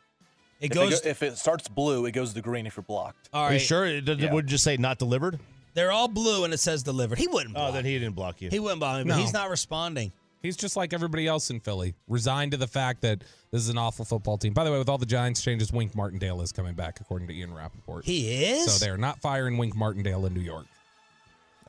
It 0.60 0.66
if 0.66 0.72
goes 0.72 1.00
go- 1.00 1.08
if 1.10 1.22
it 1.22 1.36
starts 1.38 1.68
blue, 1.68 2.06
it 2.06 2.12
goes 2.12 2.32
to 2.34 2.40
green 2.42 2.66
if 2.66 2.76
you're 2.76 2.84
blocked. 2.84 3.28
All 3.32 3.42
right. 3.44 3.50
Are 3.50 3.54
you 3.54 3.58
sure? 3.60 3.84
It, 3.86 4.08
it 4.08 4.18
Yeah. 4.20 4.32
would 4.32 4.46
just 4.46 4.64
say 4.64 4.76
not 4.76 4.98
delivered. 4.98 5.38
They're 5.74 5.90
all 5.92 6.08
blue 6.08 6.44
and 6.44 6.52
it 6.52 6.58
says 6.58 6.82
delivered. 6.82 7.18
He 7.18 7.26
wouldn't 7.26 7.54
block. 7.54 7.70
Oh, 7.70 7.72
then 7.72 7.84
he 7.84 7.98
didn't 7.98 8.14
block 8.14 8.40
you. 8.42 8.50
He 8.50 8.58
wouldn't 8.60 8.80
block 8.80 8.98
me, 8.98 9.04
but 9.04 9.16
No. 9.16 9.22
he's 9.22 9.32
not 9.32 9.48
responding. 9.50 10.12
He's 10.42 10.56
just 10.56 10.76
like 10.76 10.92
everybody 10.92 11.26
else 11.26 11.50
in 11.50 11.60
Philly, 11.60 11.94
resigned 12.08 12.50
to 12.50 12.56
the 12.58 12.66
fact 12.66 13.00
that 13.02 13.22
this 13.52 13.62
is 13.62 13.68
an 13.68 13.78
awful 13.78 14.04
football 14.04 14.36
team. 14.36 14.52
By 14.52 14.64
the 14.64 14.72
way, 14.72 14.78
with 14.78 14.88
all 14.88 14.98
the 14.98 15.06
Giants 15.06 15.40
changes, 15.40 15.72
Wink 15.72 15.94
Martindale 15.94 16.42
is 16.42 16.50
coming 16.52 16.74
back, 16.74 17.00
according 17.00 17.28
to 17.28 17.34
Ian 17.34 17.54
Rapoport. 17.54 18.04
He 18.04 18.44
is? 18.44 18.72
So 18.74 18.84
they're 18.84 18.96
not 18.98 19.20
firing 19.20 19.56
Wink 19.56 19.74
Martindale 19.76 20.26
in 20.26 20.34
New 20.34 20.40
York. 20.40 20.66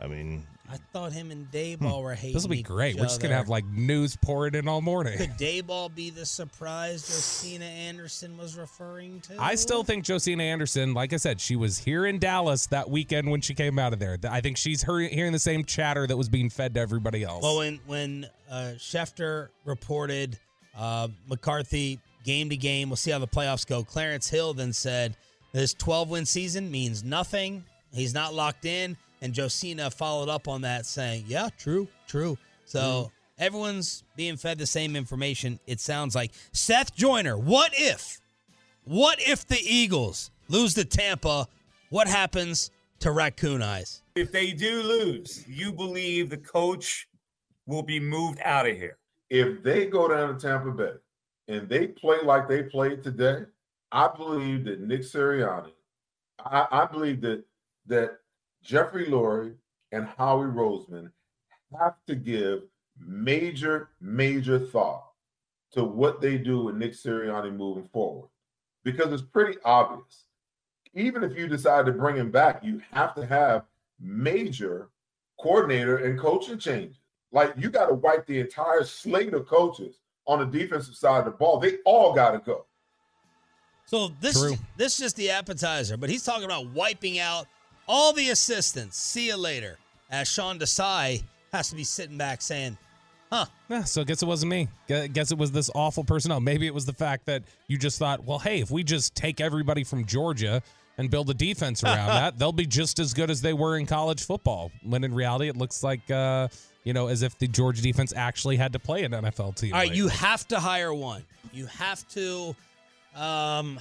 I 0.02 0.08
mean, 0.08 0.46
I 0.72 0.78
thought 0.92 1.12
him 1.12 1.30
and 1.30 1.52
Daboll 1.52 2.02
were 2.02 2.16
hating. 2.16 2.32
Hmm. 2.32 2.34
This 2.34 2.44
will 2.44 2.50
be 2.50 2.60
each 2.60 2.66
great. 2.66 2.96
We're 2.96 3.04
just 3.04 3.22
going 3.22 3.30
to 3.30 3.36
have 3.36 3.50
like 3.50 3.66
news 3.66 4.16
pouring 4.16 4.56
in 4.56 4.68
all 4.68 4.82
morning. 4.82 5.18
Could 5.18 5.38
Daboll 5.38 5.94
be 5.94 6.10
the 6.10 6.26
surprise 6.26 7.06
Josina 7.06 7.66
Anderson 7.66 8.38
was 8.38 8.58
referring 8.58 9.22
to? 9.22 9.36
I 9.40 9.56
still 9.56 9.84
think 9.84 10.06
Josina 10.06 10.44
Anderson, 10.44 10.94
like 10.94 11.14
I 11.14 11.18
said, 11.18 11.40
she 11.40 11.56
was 11.56 11.78
here 11.78 12.06
in 12.06 12.18
Dallas 12.18 12.68
that 12.68 12.90
weekend 12.90 13.30
when 13.30 13.42
she 13.42 13.54
came 13.54 13.78
out 13.78 13.94
of 13.94 14.00
there. 14.00 14.18
I 14.30 14.42
think 14.42 14.58
she's 14.58 14.82
hearing 14.82 15.32
the 15.32 15.40
same 15.40 15.64
chatter 15.64 16.08
that 16.08 16.18
was 16.18 16.30
being 16.30 16.50
fed 16.50 16.74
to 16.74 16.80
everybody 16.80 17.24
else. 17.24 17.44
Well, 17.44 17.58
when 17.58 17.80
when 17.86 18.28
uh, 18.50 18.74
Schefter 18.78 19.50
reported 19.66 20.40
uh, 20.76 21.10
McCarthy 21.28 22.00
game 22.24 22.50
to 22.50 22.58
game, 22.58 22.90
we'll 22.90 22.98
see 22.98 23.12
how 23.12 23.20
the 23.20 23.28
playoffs 23.28 23.68
go. 23.68 23.84
Clarence 23.84 24.30
Hill 24.30 24.54
then 24.54 24.74
said 24.74 25.16
this 25.52 25.74
12 25.74 26.10
win 26.10 26.26
season 26.26 26.72
means 26.72 27.04
nothing. 27.04 27.64
He's 27.94 28.14
not 28.14 28.34
locked 28.34 28.66
in. 28.66 28.98
And 29.24 29.34
Josina 29.34 29.90
followed 29.90 30.28
up 30.28 30.50
on 30.50 30.62
that, 30.62 30.86
saying, 30.86 31.24
"Yeah, 31.28 31.48
true, 31.58 31.88
true." 32.08 32.38
So 32.66 32.80
mm-hmm. 32.80 33.44
everyone's 33.44 34.04
being 34.18 34.36
fed 34.36 34.58
the 34.58 34.66
same 34.66 34.98
information. 34.98 35.62
It 35.66 35.80
sounds 35.80 36.14
like 36.14 36.32
Seth 36.52 36.94
Joyner. 36.94 37.38
What 37.38 37.72
if? 37.74 38.20
What 38.84 39.20
if 39.22 39.48
the 39.48 39.60
Eagles 39.62 40.30
lose 40.50 40.74
to 40.74 40.84
Tampa? 40.84 41.48
What 41.90 42.08
happens 42.08 42.70
to 43.00 43.12
Raccoon 43.12 43.62
Eyes? 43.62 44.02
If 44.16 44.34
they 44.34 44.52
do 44.52 44.84
lose, 44.84 45.46
you 45.48 45.72
believe 45.72 46.30
the 46.30 46.38
coach 46.38 47.08
will 47.66 47.84
be 47.84 48.02
moved 48.02 48.42
out 48.44 48.68
of 48.68 48.76
here. 48.76 48.98
if 49.30 49.64
they 49.64 49.86
go 49.86 50.10
down 50.10 50.38
to 50.38 50.48
Tampa 50.48 50.72
Bay 50.72 50.92
and 51.48 51.70
they 51.70 51.88
play 51.88 52.18
like 52.24 52.50
they 52.50 52.64
played 52.64 53.02
today, 53.02 53.46
I 53.92 54.10
believe 54.16 54.66
that 54.66 54.82
Nick 54.82 55.02
Sirianni, 55.02 55.72
I, 56.40 56.68
I 56.70 56.86
believe 56.86 57.22
that 57.22 57.46
that 57.88 58.18
Jeffrey 58.64 59.06
Lurie 59.06 59.56
and 59.92 60.08
Howie 60.18 60.48
Roseman 60.48 61.12
have 61.78 61.96
to 62.08 62.16
give 62.16 62.64
major, 62.98 63.90
major 64.00 64.60
thought 64.60 65.06
to 65.74 65.84
what 65.84 66.22
they 66.22 66.38
do 66.38 66.64
with 66.64 66.76
Nick 66.76 66.94
Sirianni 66.94 67.56
moving 67.56 67.90
forward. 67.92 68.30
Because 68.84 69.12
it's 69.12 69.24
pretty 69.24 69.58
obvious. 69.66 70.26
Even 70.94 71.24
if 71.24 71.38
you 71.38 71.48
decide 71.48 71.86
to 71.86 71.92
bring 71.92 72.16
him 72.16 72.32
back, 72.32 72.64
you 72.64 72.82
have 72.92 73.16
to 73.16 73.26
have 73.26 73.66
major 74.00 74.90
coordinator 75.40 75.98
and 75.98 76.20
coaching 76.20 76.58
changes. 76.58 76.98
Like 77.32 77.54
you 77.58 77.70
got 77.70 77.88
to 77.88 77.96
wipe 77.96 78.28
the 78.28 78.40
entire 78.40 78.84
slate 78.84 79.34
of 79.34 79.48
coaches 79.48 80.00
on 80.28 80.40
the 80.40 80.46
defensive 80.46 80.96
side 80.96 81.20
of 81.20 81.26
the 81.26 81.32
ball. 81.32 81.60
They 81.60 81.78
all 81.86 82.14
got 82.14 82.32
to 82.32 82.40
go. 82.40 82.66
So 83.86 84.12
this 84.22 84.40
True. 84.40 84.56
this 84.78 84.94
is 84.94 85.00
just 85.00 85.16
the 85.16 85.32
appetizer, 85.32 85.98
but 85.98 86.10
he's 86.10 86.24
talking 86.24 86.46
about 86.46 86.68
wiping 86.70 87.20
out 87.20 87.48
all 87.88 88.14
the 88.14 88.30
assistants. 88.30 88.98
See 88.98 89.28
you 89.28 89.38
later. 89.38 89.78
As 90.10 90.28
Sean 90.28 90.60
Desai 90.60 91.24
has 91.52 91.70
to 91.70 91.76
be 91.76 91.84
sitting 91.84 92.18
back 92.18 92.42
saying, 92.42 92.78
"Huh." 93.32 93.46
Yeah, 93.70 93.84
so 93.84 94.02
I 94.02 94.04
guess 94.04 94.22
it 94.22 94.28
wasn't 94.28 94.52
me. 94.52 94.68
Guess 94.88 95.32
it 95.32 95.38
was 95.38 95.52
this 95.52 95.70
awful 95.74 96.04
personnel. 96.04 96.40
Maybe 96.40 96.68
it 96.68 96.74
was 96.74 96.86
the 96.86 96.94
fact 96.94 97.26
that 97.26 97.44
you 97.68 97.78
just 97.78 97.98
thought, 97.98 98.24
well, 98.24 98.40
hey, 98.40 98.60
if 98.60 98.70
we 98.70 98.84
just 98.84 99.16
take 99.16 99.42
everybody 99.42 99.84
from 99.84 100.06
Georgia 100.06 100.62
and 101.00 101.10
build 101.10 101.30
a 101.32 101.34
defense 101.34 101.84
around 101.84 102.08
that, 102.10 102.38
they'll 102.38 102.52
be 102.52 102.68
just 102.68 103.00
as 103.00 103.14
good 103.14 103.32
as 103.32 103.42
they 103.42 103.54
were 103.54 103.78
in 103.78 103.88
college 103.88 104.24
football. 104.26 104.72
When 104.84 105.04
in 105.04 105.14
reality, 105.14 105.48
it 105.48 105.58
looks 105.58 105.82
like, 105.84 106.10
uh, 106.12 106.50
you 106.84 106.94
know, 106.94 107.08
as 107.08 107.24
if 107.24 107.40
the 107.40 107.48
Georgia 107.48 107.82
defense 107.82 108.14
actually 108.16 108.58
had 108.58 108.74
to 108.74 108.80
play 108.80 109.04
an 109.04 109.12
NFL 109.14 109.56
team. 109.56 109.74
All 109.74 109.80
right, 109.80 109.94
you 109.94 110.08
have 110.10 110.48
to 110.50 110.60
hire 110.60 110.94
one. 110.94 111.24
You 111.52 111.66
have 111.66 112.08
to, 112.10 112.56
um, 113.16 113.80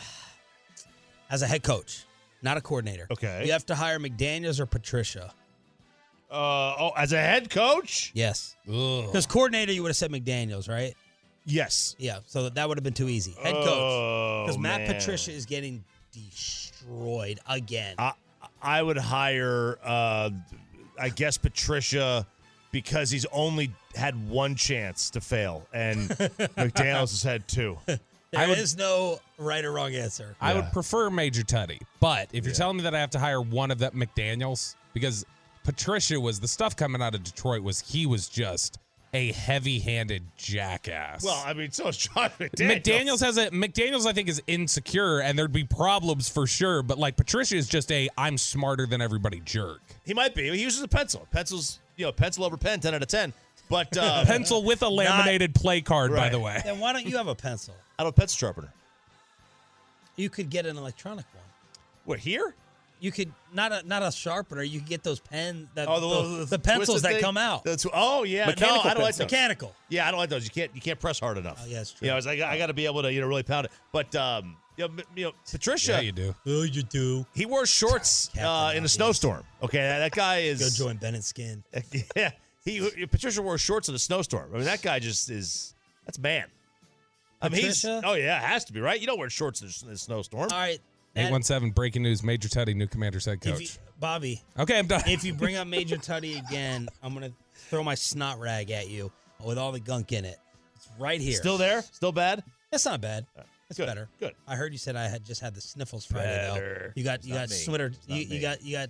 as 1.29 1.43
a 1.43 1.47
head 1.47 1.63
coach, 1.63 2.05
not 2.43 2.57
a 2.57 2.61
coordinator. 2.61 3.07
Okay. 3.11 3.45
You 3.47 3.53
have 3.53 3.67
to 3.67 3.75
hire 3.75 3.99
McDaniel's 3.99 4.61
or 4.61 4.67
Patricia. 4.67 5.33
Uh, 6.31 6.35
oh, 6.79 6.93
as 6.97 7.13
a 7.13 7.19
head 7.19 7.51
coach? 7.51 8.11
Yes. 8.15 8.57
Because 8.65 9.27
coordinator, 9.27 9.73
you 9.73 9.83
would 9.83 9.91
have 9.91 9.97
said 9.97 10.11
McDaniel's, 10.11 10.69
right? 10.69 10.95
Yes. 11.45 11.95
Yeah. 11.99 12.19
So 12.27 12.49
that 12.49 12.69
would 12.69 12.79
have 12.79 12.85
been 12.85 12.95
too 12.95 13.09
easy. 13.09 13.33
Head 13.43 13.55
coach. 13.55 13.67
Oh, 13.69 14.45
Because 14.47 14.59
Matt 14.59 14.83
man. 14.83 14.95
Patricia 14.95 15.33
is 15.33 15.45
getting 15.47 15.85
destroyed 16.13 17.41
again. 17.49 17.97
I 17.99 18.13
I 18.63 18.81
would 18.83 18.97
hire, 18.99 19.79
uh, 19.85 20.31
I 20.99 21.09
guess 21.09 21.37
Patricia, 21.37 22.25
because 22.71 23.11
he's 23.11 23.27
only 23.33 23.73
had 23.97 24.29
one 24.29 24.55
chance 24.55 25.11
to 25.11 25.21
fail, 25.21 25.67
and 25.73 26.09
McDaniel's 26.57 27.11
has 27.11 27.23
had 27.25 27.49
two. 27.49 27.77
There 28.33 28.49
is 28.49 28.77
no 28.79 29.21
right 29.37 29.65
or 29.65 29.73
wrong 29.73 29.95
answer. 29.95 30.35
I 30.41 30.55
would 30.55 30.73
prefer 30.73 31.11
Major 31.11 31.43
Tuddy, 31.43 31.81
but 32.01 32.29
if 32.33 32.45
you're 32.45 32.55
telling 32.55 32.79
me 32.79 32.83
that 32.85 32.95
I 32.95 33.01
have 33.01 33.11
to 33.11 33.19
hire 33.19 33.43
one 33.43 33.71
of 33.71 33.79
that 33.81 33.95
McDaniels, 33.95 34.75
because 34.95 35.27
Patricia 35.65 36.19
was 36.19 36.41
the 36.41 36.49
stuff 36.49 36.75
coming 36.75 37.03
out 37.03 37.15
of 37.15 37.23
Detroit 37.23 37.63
was 37.63 37.81
he 37.81 38.07
was 38.07 38.29
just 38.29 38.79
a 39.15 39.33
heavy-handed 39.33 40.23
jackass. 40.39 41.23
Well, 41.23 41.43
I 41.45 41.53
mean, 41.53 41.71
so 41.71 41.89
is 41.89 41.99
John 41.99 42.31
McDaniels. 42.41 42.83
McDaniels 42.83 43.21
has 43.21 43.37
a 43.37 43.51
McDaniels. 43.51 44.07
I 44.07 44.15
think 44.15 44.29
is 44.31 44.43
insecure, 44.47 45.21
and 45.21 45.39
there'd 45.39 45.53
be 45.53 45.65
problems 45.65 46.29
for 46.31 46.47
sure. 46.47 46.83
But 46.83 46.99
like 46.99 47.17
Patricia 47.17 47.57
is 47.57 47.69
just 47.69 47.93
a 47.93 48.09
I'm 48.17 48.39
smarter 48.39 48.87
than 48.87 49.03
everybody 49.03 49.41
jerk. 49.41 49.81
He 50.05 50.15
might 50.15 50.35
be. 50.35 50.51
He 50.51 50.63
uses 50.63 50.83
a 50.83 50.89
pencil. 50.89 51.27
Pencil's, 51.31 51.81
you 51.97 52.07
know, 52.07 52.13
pencil 52.13 52.45
over 52.45 52.57
pen, 52.57 52.81
10 52.81 52.95
out 52.95 53.03
of 53.03 53.09
10. 53.09 53.35
But 53.69 53.97
uh, 53.97 54.25
Pencil 54.25 54.63
with 54.65 54.83
a 54.83 54.89
laminated 54.89 55.55
play 55.55 55.81
card, 55.81 56.13
by 56.13 56.29
the 56.29 56.39
way. 56.39 56.61
Then 56.65 56.79
why 56.79 56.93
don't 56.93 57.07
you 57.07 57.17
have 57.17 57.29
a 57.29 57.35
pencil? 57.35 57.75
I 57.99 58.03
don't 58.03 58.09
have 58.09 58.15
a 58.15 58.21
pencil 58.21 58.37
sharpener. 58.37 58.73
You 60.17 60.29
could 60.29 60.51
get 60.51 60.67
an 60.67 60.77
electronic 60.77 61.25
one. 61.33 61.45
What 62.05 62.19
here? 62.19 62.55
You 63.01 63.11
could 63.11 63.33
not 63.53 63.73
a 63.73 63.83
not 63.85 64.03
a 64.05 64.13
sharpener. 64.13 64.63
You 64.63 64.79
could 64.79 64.89
get 64.89 65.03
those 65.03 65.19
pen 65.19 65.69
that 65.75 65.89
Oh, 65.89 65.95
the, 65.95 66.01
the, 66.01 66.07
little- 66.07 66.47
the 66.47 66.59
pencils 66.59 67.03
that 67.03 67.15
thing? 67.15 67.21
come 67.21 67.37
out. 67.37 67.65
That's, 67.65 67.85
oh 67.93 68.23
yeah, 68.23 68.47
Mechanical 68.47 68.85
no, 68.85 68.91
I 68.91 68.95
don't 68.95 69.03
like 69.03 69.17
those. 69.17 69.27
Mechanical. 69.27 69.75
Yeah, 69.89 70.07
I 70.07 70.13
don't 70.13 70.21
like 70.21 70.31
those. 70.31 70.45
You 70.45 70.51
can't 70.51 70.71
you 70.75 70.81
can't 70.81 71.01
press 71.01 71.19
hard 71.19 71.37
enough. 71.37 71.61
Oh, 71.61 71.67
yeah, 71.67 71.81
it's 71.81 71.97
You 72.01 72.09
know, 72.09 72.17
it's 72.17 72.27
like 72.27 72.41
I 72.41 72.59
got 72.59 72.67
to 72.67 72.75
be 72.75 72.87
able 72.87 73.03
to 73.03 73.13
you 73.13 73.21
know 73.21 73.27
really 73.27 73.43
pound 73.43 73.67
it. 73.67 73.73
But 73.91 74.15
um, 74.15 74.57
you 74.77 74.87
know, 74.87 74.95
you 75.17 75.25
know 75.25 75.33
Patricia, 75.51 75.93
Yeah, 75.93 76.01
you 76.01 76.13
do. 76.13 76.35
Oh, 76.47 76.63
you 76.63 76.85
do. 76.85 77.27
he 77.35 77.45
wore 77.45 77.67
shorts 77.67 78.31
uh, 78.41 78.73
in 78.77 78.85
a 78.85 78.89
snowstorm. 78.89 79.43
Okay, 79.65 79.79
that, 79.79 79.99
that 79.99 80.13
guy 80.13 80.39
is 80.41 80.61
Go 80.79 80.85
join 80.87 80.97
Bennett 80.99 81.25
Skin. 81.25 81.65
yeah, 82.17 82.31
he 82.65 83.07
Patricia 83.07 83.43
wore 83.43 83.59
shorts 83.59 83.89
in 83.89 83.95
a 83.95 83.99
snowstorm. 83.99 84.51
I 84.53 84.57
mean, 84.57 84.65
that 84.65 84.83
guy 84.83 84.99
just 84.99 85.31
is 85.31 85.75
that's 86.07 86.19
man. 86.19 86.47
I 87.41 87.49
mean, 87.49 87.63
he's 87.63 87.83
Patricia? 87.83 88.03
oh 88.07 88.15
yeah, 88.15 88.39
it 88.39 88.45
has 88.47 88.65
to 88.67 88.73
be 88.73 88.81
right. 88.81 89.01
You 89.01 89.07
don't 89.07 89.19
wear 89.19 89.31
shorts 89.31 89.61
in 89.83 89.91
a, 89.91 89.97
snowstorm. 89.97 90.43
All 90.53 90.59
right, 90.59 90.79
Eight 91.17 91.31
one 91.31 91.43
seven 91.43 91.71
breaking 91.71 92.03
news. 92.03 92.23
Major 92.23 92.49
Tuddy, 92.49 92.75
new 92.75 92.87
Commander's 92.87 93.25
head 93.27 93.41
coach. 93.41 93.61
you, 93.61 93.69
Bobby. 93.99 94.41
Okay, 94.59 94.79
I'm 94.79 94.87
done. 94.87 95.03
If 95.07 95.25
you 95.25 95.35
bring 95.35 95.57
up 95.57 95.67
Major 95.67 95.97
Tuddy 95.97 96.39
again, 96.47 96.89
I'm 97.03 97.15
gonna 97.15 97.33
throw 97.55 97.83
my 97.83 97.95
snot 97.97 98.39
rag 98.39 98.71
at 98.71 98.89
you 98.89 99.11
with 99.45 99.59
all 99.59 99.73
the 99.73 99.81
gunk 99.81 100.13
in 100.13 100.25
it. 100.25 100.39
It's 100.77 100.89
right 100.99 101.21
here. 101.21 101.35
Still 101.37 101.59
there? 101.59 101.83
Still 101.83 102.13
bad? 102.13 102.45
It's 102.73 102.85
not 102.87 103.01
bad. 103.01 103.27
It's 103.69 103.79
Good, 103.79 103.87
better. 103.87 104.09
good. 104.21 104.35
I 104.47 104.55
heard 104.55 104.73
you 104.73 104.79
said 104.79 104.97
I 104.97 105.09
had 105.09 105.25
just 105.25 105.41
had 105.41 105.55
the 105.55 105.61
sniffles 105.61 106.05
Friday 106.05 106.27
Better. 106.53 106.93
though. 106.95 107.01
You 107.01 107.05
got 107.05 107.19
It's 107.21 107.27
you 107.27 107.35
got 107.35 107.49
me. 107.49 107.57
sweater. 107.57 107.93
You, 108.07 108.17
you 108.23 108.41
got 108.41 108.63
you 108.63 108.77
got 108.77 108.89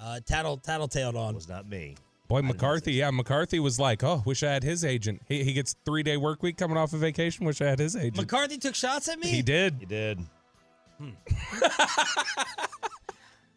uh, 0.00 0.20
tattle 0.26 0.58
tattletaled 0.58 1.14
on. 1.16 1.34
was 1.34 1.48
not 1.48 1.68
me. 1.68 1.96
Boy, 2.28 2.42
McCarthy, 2.42 2.94
yeah, 2.94 3.10
McCarthy 3.10 3.60
was 3.60 3.78
like, 3.78 4.02
"Oh, 4.02 4.22
wish 4.26 4.42
I 4.42 4.52
had 4.52 4.64
his 4.64 4.84
agent. 4.84 5.22
He, 5.28 5.44
he 5.44 5.52
gets 5.52 5.76
three 5.84 6.02
day 6.02 6.16
work 6.16 6.42
week 6.42 6.56
coming 6.56 6.76
off 6.76 6.92
of 6.92 7.00
vacation. 7.00 7.46
Wish 7.46 7.60
I 7.60 7.66
had 7.66 7.78
his 7.78 7.94
agent." 7.94 8.16
McCarthy 8.16 8.58
took 8.58 8.74
shots 8.74 9.08
at 9.08 9.18
me. 9.18 9.28
he 9.28 9.42
did. 9.42 9.76
He 9.78 9.86
did. 9.86 10.20
Hmm. 10.98 11.10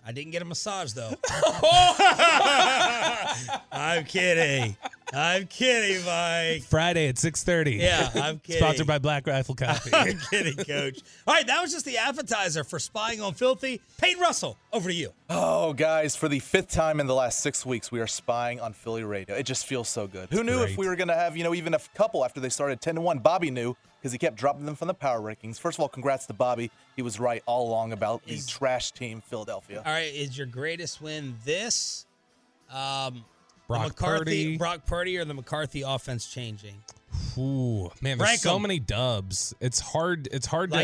I 0.05 0.11
didn't 0.11 0.31
get 0.31 0.41
a 0.41 0.45
massage 0.45 0.93
though. 0.93 1.13
I'm 3.71 4.03
kidding. 4.05 4.75
I'm 5.13 5.47
kidding, 5.47 6.05
Mike. 6.05 6.63
Friday 6.63 7.07
at 7.07 7.15
6:30. 7.15 7.77
Yeah, 7.79 8.09
I'm 8.15 8.39
kidding. 8.43 8.61
Sponsored 8.61 8.87
by 8.87 8.99
Black 8.99 9.25
Rifle 9.27 9.55
Coffee. 9.55 9.89
I'm 9.93 10.19
kidding, 10.29 10.55
Coach. 10.55 10.99
All 11.27 11.33
right, 11.33 11.45
that 11.47 11.61
was 11.61 11.71
just 11.71 11.85
the 11.85 11.97
appetizer 11.97 12.63
for 12.63 12.79
spying 12.79 13.21
on 13.21 13.33
Filthy. 13.33 13.81
Peyton 13.97 14.21
Russell, 14.21 14.57
over 14.71 14.89
to 14.89 14.95
you. 14.95 15.11
Oh, 15.29 15.73
guys, 15.73 16.15
for 16.15 16.27
the 16.27 16.39
fifth 16.39 16.69
time 16.69 16.99
in 16.99 17.07
the 17.07 17.15
last 17.15 17.39
six 17.39 17.65
weeks, 17.65 17.91
we 17.91 17.99
are 17.99 18.07
spying 18.07 18.59
on 18.59 18.73
Philly 18.73 19.03
radio. 19.03 19.35
It 19.35 19.43
just 19.43 19.65
feels 19.65 19.89
so 19.89 20.07
good. 20.07 20.29
Who 20.31 20.43
knew 20.43 20.61
if 20.63 20.77
we 20.77 20.87
were 20.87 20.95
going 20.95 21.07
to 21.07 21.15
have, 21.15 21.35
you 21.35 21.43
know, 21.43 21.53
even 21.55 21.73
a 21.73 21.79
couple 21.95 22.23
after 22.23 22.39
they 22.39 22.49
started 22.49 22.81
10 22.81 22.95
to 22.95 23.01
1? 23.01 23.19
Bobby 23.19 23.51
knew 23.51 23.75
because 23.99 24.11
he 24.11 24.17
kept 24.17 24.37
dropping 24.37 24.65
them 24.65 24.75
from 24.75 24.87
the 24.87 24.93
power 24.93 25.19
rankings. 25.19 25.59
First 25.59 25.77
of 25.77 25.81
all, 25.81 25.89
congrats 25.89 26.25
to 26.27 26.33
Bobby. 26.33 26.71
He 26.95 27.01
was 27.01 27.19
right 27.19 27.43
all 27.45 27.67
along 27.67 27.91
about 27.93 28.23
the 28.25 28.39
trash 28.47 28.91
team, 28.91 29.21
Philadelphia. 29.21 29.83
All 29.85 29.91
right, 29.91 30.13
is 30.13 30.37
your 30.37 30.47
greatest 30.47 31.01
win 31.01 31.35
this? 31.45 32.05
Um, 32.71 33.25
Brock 33.69 33.89
McCarthy, 33.89 34.17
Purdy. 34.25 34.57
Brock 34.57 34.85
Purdy, 34.87 35.17
or 35.19 35.25
the 35.25 35.35
McCarthy 35.35 35.83
offense 35.83 36.25
changing? 36.25 36.83
Ooh, 37.37 37.89
man, 38.01 38.17
there's 38.17 38.29
Rank 38.29 38.39
so 38.39 38.55
'em. 38.55 38.63
many 38.63 38.79
dubs. 38.79 39.53
It's 39.59 39.79
hard. 39.79 40.27
It's 40.31 40.45
hard 40.45 40.71
to. 40.71 40.77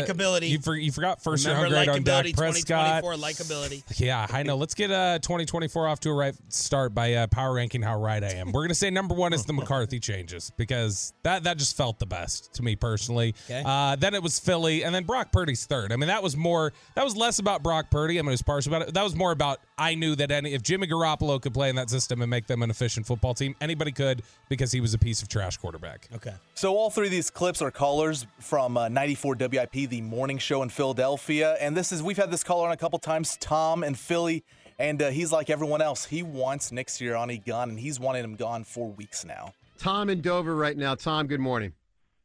You, 0.50 0.58
for, 0.60 0.74
you 0.74 0.90
forgot 0.92 1.22
first 1.22 1.46
Remember 1.46 1.74
round 1.74 1.86
grade 1.86 1.88
on 1.96 2.02
Dak 2.02 2.24
likability, 2.24 2.36
Prescott. 2.36 3.02
2024 3.02 3.14
likability. 3.14 3.82
Yeah, 4.00 4.26
I 4.30 4.42
know. 4.42 4.56
Let's 4.56 4.74
get 4.74 4.90
uh 4.90 5.18
2024 5.20 5.88
off 5.88 6.00
to 6.00 6.10
a 6.10 6.14
right 6.14 6.34
start 6.48 6.94
by 6.94 7.14
uh, 7.14 7.26
power 7.28 7.54
ranking 7.54 7.82
how 7.82 7.98
right 8.00 8.22
I 8.22 8.32
am. 8.34 8.52
We're 8.52 8.62
gonna 8.64 8.74
say 8.74 8.90
number 8.90 9.14
one 9.14 9.32
is 9.32 9.44
the 9.44 9.52
McCarthy 9.54 9.98
changes 10.00 10.50
because 10.56 11.12
that 11.22 11.44
that 11.44 11.56
just 11.58 11.76
felt 11.76 11.98
the 11.98 12.06
best 12.06 12.52
to 12.54 12.62
me 12.62 12.76
personally. 12.76 13.34
Okay. 13.46 13.62
Uh, 13.64 13.96
then 13.96 14.14
it 14.14 14.22
was 14.22 14.38
Philly, 14.38 14.84
and 14.84 14.94
then 14.94 15.04
Brock 15.04 15.32
Purdy's 15.32 15.64
third. 15.66 15.92
I 15.92 15.96
mean, 15.96 16.08
that 16.08 16.22
was 16.22 16.36
more. 16.36 16.72
That 16.94 17.04
was 17.04 17.16
less 17.16 17.38
about 17.38 17.62
Brock 17.62 17.90
Purdy. 17.90 18.18
I 18.18 18.22
mean, 18.22 18.28
it 18.28 18.32
was 18.32 18.42
partial 18.42 18.74
about 18.74 18.88
it. 18.88 18.94
That 18.94 19.04
was 19.04 19.14
more 19.14 19.32
about 19.32 19.60
I 19.78 19.94
knew 19.94 20.14
that 20.16 20.30
any 20.30 20.52
if 20.52 20.62
Jimmy 20.62 20.86
Garoppolo 20.86 21.40
could 21.40 21.54
play 21.54 21.68
in 21.70 21.76
that 21.76 21.90
system 21.90 22.22
and 22.22 22.30
make 22.30 22.46
them 22.46 22.62
an 22.62 22.70
efficient 22.70 23.06
football 23.06 23.34
team, 23.34 23.54
anybody 23.60 23.92
could 23.92 24.22
because 24.48 24.72
he 24.72 24.80
was 24.80 24.94
a 24.94 24.98
piece 24.98 25.22
of 25.22 25.28
trash 25.28 25.56
quarterback. 25.56 26.08
Okay. 26.16 26.34
So 26.54 26.74
all 26.74 26.88
three 26.88 27.06
of 27.06 27.10
these 27.10 27.28
clips 27.28 27.60
are 27.60 27.70
callers 27.70 28.26
from 28.40 28.78
uh, 28.78 28.88
94 28.88 29.36
WIP, 29.38 29.90
the 29.90 30.00
morning 30.00 30.38
show 30.38 30.62
in 30.62 30.70
Philadelphia, 30.70 31.58
and 31.60 31.76
this 31.76 31.92
is 31.92 32.02
we've 32.02 32.16
had 32.16 32.30
this 32.30 32.42
caller 32.42 32.66
on 32.68 32.72
a 32.72 32.76
couple 32.76 32.98
times, 32.98 33.36
Tom 33.38 33.84
in 33.84 33.94
Philly, 33.94 34.42
and 34.78 35.02
uh, 35.02 35.10
he's 35.10 35.30
like 35.30 35.50
everyone 35.50 35.82
else. 35.82 36.06
He 36.06 36.22
wants 36.22 36.72
Nick 36.72 36.86
Sirianni 36.86 37.44
gone, 37.44 37.68
and 37.68 37.78
he's 37.78 38.00
wanted 38.00 38.24
him 38.24 38.34
gone 38.34 38.64
for 38.64 38.88
weeks 38.92 39.26
now. 39.26 39.52
Tom 39.78 40.08
in 40.08 40.22
Dover 40.22 40.56
right 40.56 40.76
now. 40.76 40.94
Tom, 40.94 41.26
good 41.26 41.40
morning. 41.40 41.74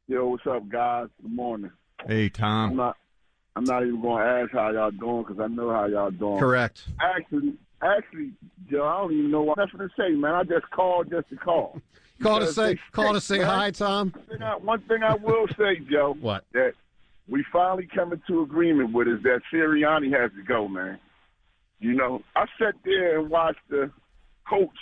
Yo, 0.07 0.25
what's 0.29 0.47
up, 0.47 0.69
guys? 0.69 1.07
Good 1.21 1.33
morning. 1.33 1.71
Hey, 2.07 2.29
Tom. 2.29 2.71
I'm 2.71 2.77
not. 2.77 2.97
I'm 3.57 3.65
not 3.65 3.85
even 3.85 4.01
going 4.01 4.23
to 4.23 4.29
ask 4.29 4.51
how 4.53 4.71
y'all 4.71 4.91
doing 4.91 5.23
because 5.23 5.41
I 5.41 5.47
know 5.47 5.69
how 5.69 5.85
y'all 5.87 6.11
doing. 6.11 6.39
Correct. 6.39 6.87
Actually, 7.01 7.55
actually, 7.83 8.31
Joe, 8.69 8.85
I 8.85 9.01
don't 9.01 9.11
even 9.11 9.31
know 9.31 9.41
what 9.41 9.57
nothing 9.57 9.79
to 9.79 9.89
say, 9.97 10.11
man. 10.11 10.33
I 10.33 10.43
just 10.43 10.71
called 10.71 11.09
just 11.09 11.27
to 11.29 11.35
call. 11.35 11.81
Call 12.21 12.39
to 12.39 12.47
say, 12.47 12.77
call 12.91 13.13
to 13.13 13.21
say 13.21 13.39
hi, 13.39 13.71
Tom. 13.71 14.11
One 14.11 14.25
thing 14.27 14.41
I- 14.43 14.55
One 14.57 14.81
thing 14.81 15.03
I 15.03 15.15
will 15.15 15.47
say, 15.57 15.79
Joe, 15.89 16.15
What? 16.19 16.45
that 16.53 16.73
we 17.27 17.43
finally 17.51 17.87
coming 17.93 18.21
to 18.27 18.41
agreement 18.41 18.93
with 18.93 19.07
is 19.07 19.23
that 19.23 19.41
Sirianni 19.51 20.11
has 20.11 20.31
to 20.33 20.43
go, 20.43 20.67
man. 20.67 20.99
You 21.79 21.93
know, 21.93 22.21
I 22.35 22.45
sat 22.59 22.75
there 22.83 23.19
and 23.19 23.29
watched 23.29 23.67
the 23.69 23.91
Colts 24.47 24.77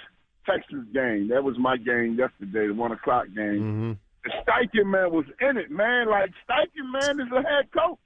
Texas 0.45 0.83
game. 0.93 1.29
That 1.29 1.43
was 1.43 1.57
my 1.57 1.77
game 1.77 2.15
yesterday, 2.17 2.67
the 2.67 2.73
one 2.73 2.91
o'clock 2.91 3.27
game. 3.27 3.61
Mm-hmm. 3.61 3.91
The 4.25 4.31
Steichen 4.43 4.85
man 4.87 5.11
was 5.11 5.25
in 5.39 5.57
it, 5.57 5.71
man. 5.71 6.09
Like 6.09 6.31
Steichen 6.47 6.91
man 6.91 7.19
is 7.25 7.31
a 7.31 7.41
head 7.41 7.71
coach. 7.71 7.99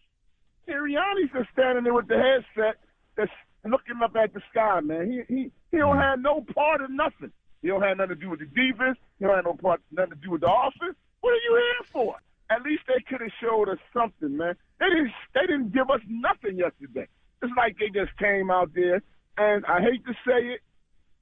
Sirianni's 0.68 1.32
just 1.34 1.50
standing 1.54 1.84
there 1.84 1.94
with 1.94 2.08
the 2.08 2.18
headset, 2.18 2.76
just 3.18 3.32
looking 3.66 3.96
up 4.04 4.16
at 4.16 4.34
the 4.34 4.42
sky, 4.52 4.80
man. 4.82 5.10
He 5.28 5.34
he 5.34 5.52
he 5.72 5.78
don't 5.78 5.98
mm. 5.98 6.02
have 6.02 6.20
no 6.20 6.46
part 6.54 6.82
of 6.82 6.92
nothing. 6.92 7.32
He 7.64 7.70
don't 7.70 7.82
have 7.82 7.98
nothing 7.98 8.16
to 8.16 8.22
do 8.22 8.30
with 8.30 8.40
the 8.40 8.46
defense. 8.46 9.00
He 9.18 9.26
don't 9.26 9.36
have 9.36 9.46
no 9.46 9.54
part 9.54 9.82
nothing 9.92 10.12
to 10.12 10.16
do 10.18 10.32
with 10.32 10.42
the 10.42 10.52
offense. 10.52 10.96
What 11.22 11.32
are 11.32 11.44
you 11.48 11.56
here 11.56 11.88
for? 11.92 12.16
At 12.52 12.62
least 12.62 12.84
they 12.88 13.02
could 13.10 13.22
have 13.22 13.32
showed 13.42 13.70
us 13.70 13.80
something, 13.94 14.38
man. 14.38 14.56
They 14.80 14.90
didn't 14.90 15.12
they 15.34 15.42
didn't 15.48 15.74
give 15.74 15.90
us 15.90 16.02
nothing 16.08 16.60
yesterday. 16.60 17.08
It's 17.42 17.54
like 17.58 17.78
they 17.80 17.88
just 17.88 18.16
came 18.20 18.52
out 18.52 18.72
there, 18.76 19.02
and 19.38 19.66
I 19.66 19.80
hate 19.80 20.06
to 20.06 20.14
say 20.28 20.54
it, 20.54 20.62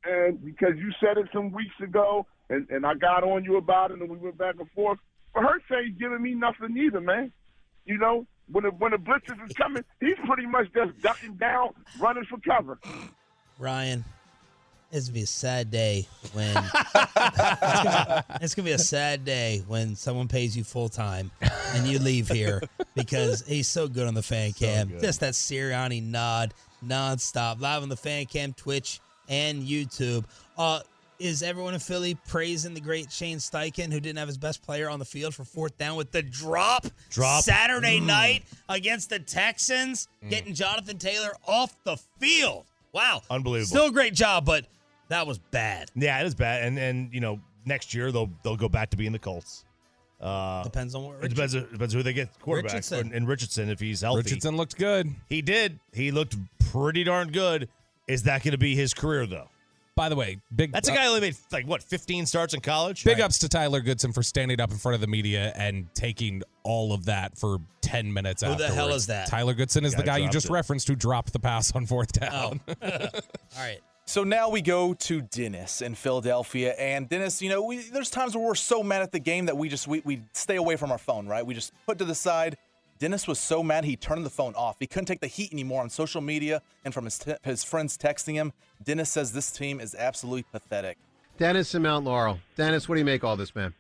and 0.04 0.44
because 0.44 0.78
you 0.78 0.92
said 1.00 1.18
it 1.18 1.30
some 1.32 1.52
weeks 1.52 1.76
ago, 1.82 2.26
and, 2.50 2.68
and 2.70 2.86
I 2.86 2.96
got 2.96 3.24
on 3.24 3.44
you 3.44 3.58
about 3.58 3.92
it, 3.92 4.00
and 4.00 4.10
we 4.10 4.18
went 4.18 4.38
back 4.38 4.56
and 4.60 4.70
forth. 4.72 5.00
But 5.34 5.44
Hurts 5.44 5.66
ain't 5.72 5.98
giving 6.00 6.22
me 6.22 6.34
nothing 6.34 6.76
either, 6.76 7.00
man. 7.00 7.32
You 7.86 7.98
know, 7.98 8.26
when 8.52 8.64
the 8.64 8.72
when 8.72 8.92
the 8.92 8.98
blitzes 8.98 9.44
is 9.48 9.54
coming, 9.54 9.84
he's 10.00 10.18
pretty 10.26 10.48
much 10.48 10.68
just 10.74 11.00
ducking 11.02 11.36
down, 11.36 11.70
running 12.00 12.26
for 12.26 12.40
cover. 12.40 12.80
Ryan, 13.60 14.04
it's 14.92 15.08
gonna 15.08 15.14
be 15.16 15.22
a 15.24 15.28
sad 15.28 15.72
day 15.72 16.08
when 16.34 16.56
it's, 16.58 16.72
gonna, 17.84 18.26
it's 18.42 18.56
gonna 18.56 18.66
be 18.66 18.72
a 18.74 18.78
sad 18.80 19.24
day 19.26 19.64
when 19.68 19.96
someone 19.96 20.28
pays 20.28 20.56
you 20.56 20.64
full 20.64 20.90
time 20.90 21.32
and 21.74 21.88
you 21.88 22.00
leave 22.00 22.28
here 22.28 22.62
because 22.96 23.42
he's 23.48 23.68
so 23.68 23.88
good 23.88 24.08
on 24.08 24.14
the 24.14 24.22
fan 24.24 24.52
cam. 24.54 24.90
good. 24.90 25.02
Just 25.02 25.20
that 25.22 25.34
Sirianni 25.34 26.04
nod 26.04 26.54
nonstop, 26.86 27.60
live 27.62 27.84
on 27.84 27.90
the 27.90 27.96
fan 27.98 28.26
cam, 28.26 28.54
Twitch 28.54 29.00
and 29.30 29.64
YouTube. 29.64 30.26
Uh, 30.58 30.82
is 31.20 31.44
everyone 31.44 31.76
in 31.76 31.80
Philly 31.80 32.18
praising 32.28 32.74
the 32.74 32.82
great 32.82 33.12
Shane 33.12 33.38
Steichen, 33.38 33.94
who 33.94 34.00
didn't 34.00 34.18
have 34.18 34.28
his 34.28 34.40
best 34.40 34.64
player 34.64 34.90
on 34.90 34.98
the 34.98 35.06
field 35.06 35.36
for 35.36 35.44
fourth 35.44 35.78
down 35.78 35.96
with 35.96 36.12
the 36.12 36.24
drop, 36.24 36.88
Drop. 37.12 37.44
Saturday 37.44 38.00
Mm. 38.00 38.06
night 38.08 38.44
against 38.68 39.12
the 39.12 39.20
Texans, 39.20 40.08
getting 40.32 40.56
Jonathan 40.56 40.98
Taylor 40.98 41.32
off 41.48 41.76
the 41.84 41.98
field? 42.20 42.66
Wow, 42.92 43.22
Unbelievable. 43.30 43.68
Still 43.70 43.86
a 43.86 43.92
great 43.92 44.16
job, 44.16 44.46
but 44.46 44.66
that 45.12 45.28
was 45.28 45.38
bad. 45.38 45.90
Yeah, 45.96 46.20
it 46.22 46.26
is 46.26 46.36
bad. 46.36 46.64
And 46.64 46.78
and 46.80 47.14
you 47.14 47.20
know, 47.20 47.40
next 47.66 47.94
year 47.94 48.12
they'll 48.12 48.30
they'll 48.44 48.58
go 48.58 48.70
back 48.70 48.90
to 48.92 48.98
being 48.98 49.12
the 49.12 49.20
Colts. 49.20 49.64
Uh, 50.20 50.64
Depends 50.64 50.94
on 50.94 51.04
what 51.04 51.24
it 51.24 51.30
depends. 51.30 51.54
It 51.56 51.72
depends 51.72 51.94
who 51.94 52.04
they 52.04 52.14
get 52.14 52.30
quarterback 52.40 52.74
Richardson. 52.74 53.00
and, 53.00 53.12
and 53.14 53.28
Richardson 53.28 53.70
if 53.70 53.80
he's 53.80 54.02
healthy. 54.02 54.22
Richardson 54.24 54.56
looked 54.58 54.78
good. 54.78 55.10
He 55.30 55.42
did. 55.42 55.80
He 55.94 56.12
looked 56.12 56.36
pretty 56.72 57.04
darn 57.04 57.32
good. 57.32 57.70
Is 58.08 58.24
that 58.24 58.44
going 58.44 58.52
to 58.52 58.58
be 58.58 58.76
his 58.76 58.94
career 58.94 59.26
though? 59.26 59.48
By 59.96 60.10
the 60.10 60.16
way, 60.16 60.40
big. 60.56 60.72
That's 60.72 60.88
a 60.88 60.92
guy 60.94 61.02
who 61.04 61.10
only 61.10 61.22
made 61.22 61.36
like 61.52 61.68
what 61.68 61.84
15 61.84 62.26
starts 62.26 62.54
in 62.54 62.62
college. 62.62 63.04
Big 63.04 63.20
ups 63.20 63.40
to 63.40 63.50
Tyler 63.50 63.82
Goodson 63.82 64.14
for 64.14 64.24
standing 64.24 64.62
up 64.62 64.72
in 64.72 64.78
front 64.78 64.96
of 64.96 65.02
the 65.02 65.08
media 65.08 65.52
and 65.56 65.94
taking 65.94 66.44
all 66.64 66.94
of 66.94 67.06
that 67.06 67.38
for 67.38 67.58
10 67.82 68.14
minutes 68.14 68.42
Who 68.42 68.56
the 68.56 68.68
hell 68.70 68.90
is 68.90 69.08
that? 69.08 69.28
Tyler 69.28 69.54
Goodson 69.54 69.84
is 69.86 69.94
Guy 69.94 70.02
the 70.02 70.06
guy 70.06 70.18
you 70.20 70.30
just 70.30 70.46
it. 70.48 70.52
referenced 70.54 70.88
who 70.88 70.96
dropped 70.96 71.34
the 71.34 71.40
pass 71.40 71.76
on 71.76 71.86
fourth 71.88 72.12
Oh, 72.22 72.26
down. 72.26 72.62
all 72.82 72.90
right. 73.58 73.80
So 74.12 74.26
now 74.26 74.50
we 74.50 74.62
go 74.62 74.94
to 74.94 75.22
Dennis 75.22 75.82
in 75.82 75.96
Philadelphia, 75.96 76.74
and 76.78 77.08
Dennis, 77.08 77.42
you 77.42 77.48
know, 77.48 77.64
we, 77.64 77.78
there's 77.78 78.10
times 78.10 78.36
where 78.36 78.46
we're 78.46 78.56
so 78.56 78.84
mad 78.84 79.02
at 79.02 79.14
the 79.14 79.20
game 79.20 79.46
that 79.46 79.56
we 79.56 79.70
just 79.70 79.88
we, 79.88 80.02
we 80.04 80.20
stay 80.34 80.58
away 80.58 80.76
from 80.76 80.92
our 80.92 80.98
phone, 80.98 81.28
right? 81.28 81.46
We 81.46 81.54
just 81.54 81.72
put 81.86 81.98
to 82.00 82.04
the 82.04 82.14
side. 82.14 82.58
Dennis 83.00 83.26
was 83.26 83.40
so 83.40 83.64
mad 83.64 83.86
he 83.86 83.96
turned 83.96 84.26
the 84.26 84.30
phone 84.30 84.54
off. 84.56 84.76
He 84.82 84.86
couldn't 84.86 85.06
take 85.06 85.22
the 85.22 85.28
heat 85.28 85.54
anymore 85.54 85.82
on 85.82 85.90
social 85.90 86.20
media 86.20 86.62
and 86.84 86.94
from 86.94 87.06
his 87.06 87.20
te- 87.20 87.38
his 87.44 87.64
friends 87.64 87.98
texting 87.98 88.34
him. 88.34 88.52
Dennis 88.84 89.10
says 89.10 89.32
this 89.32 89.50
team 89.50 89.80
is 89.80 89.96
absolutely 89.96 90.44
pathetic. 90.52 90.98
Dennis 91.38 91.74
in 91.74 91.84
Mount 91.84 92.04
Laurel. 92.04 92.38
Dennis, 92.58 92.90
what 92.90 92.96
do 92.96 93.00
you 93.00 93.06
make 93.06 93.24
all 93.24 93.38
this, 93.38 93.56
man? 93.56 93.74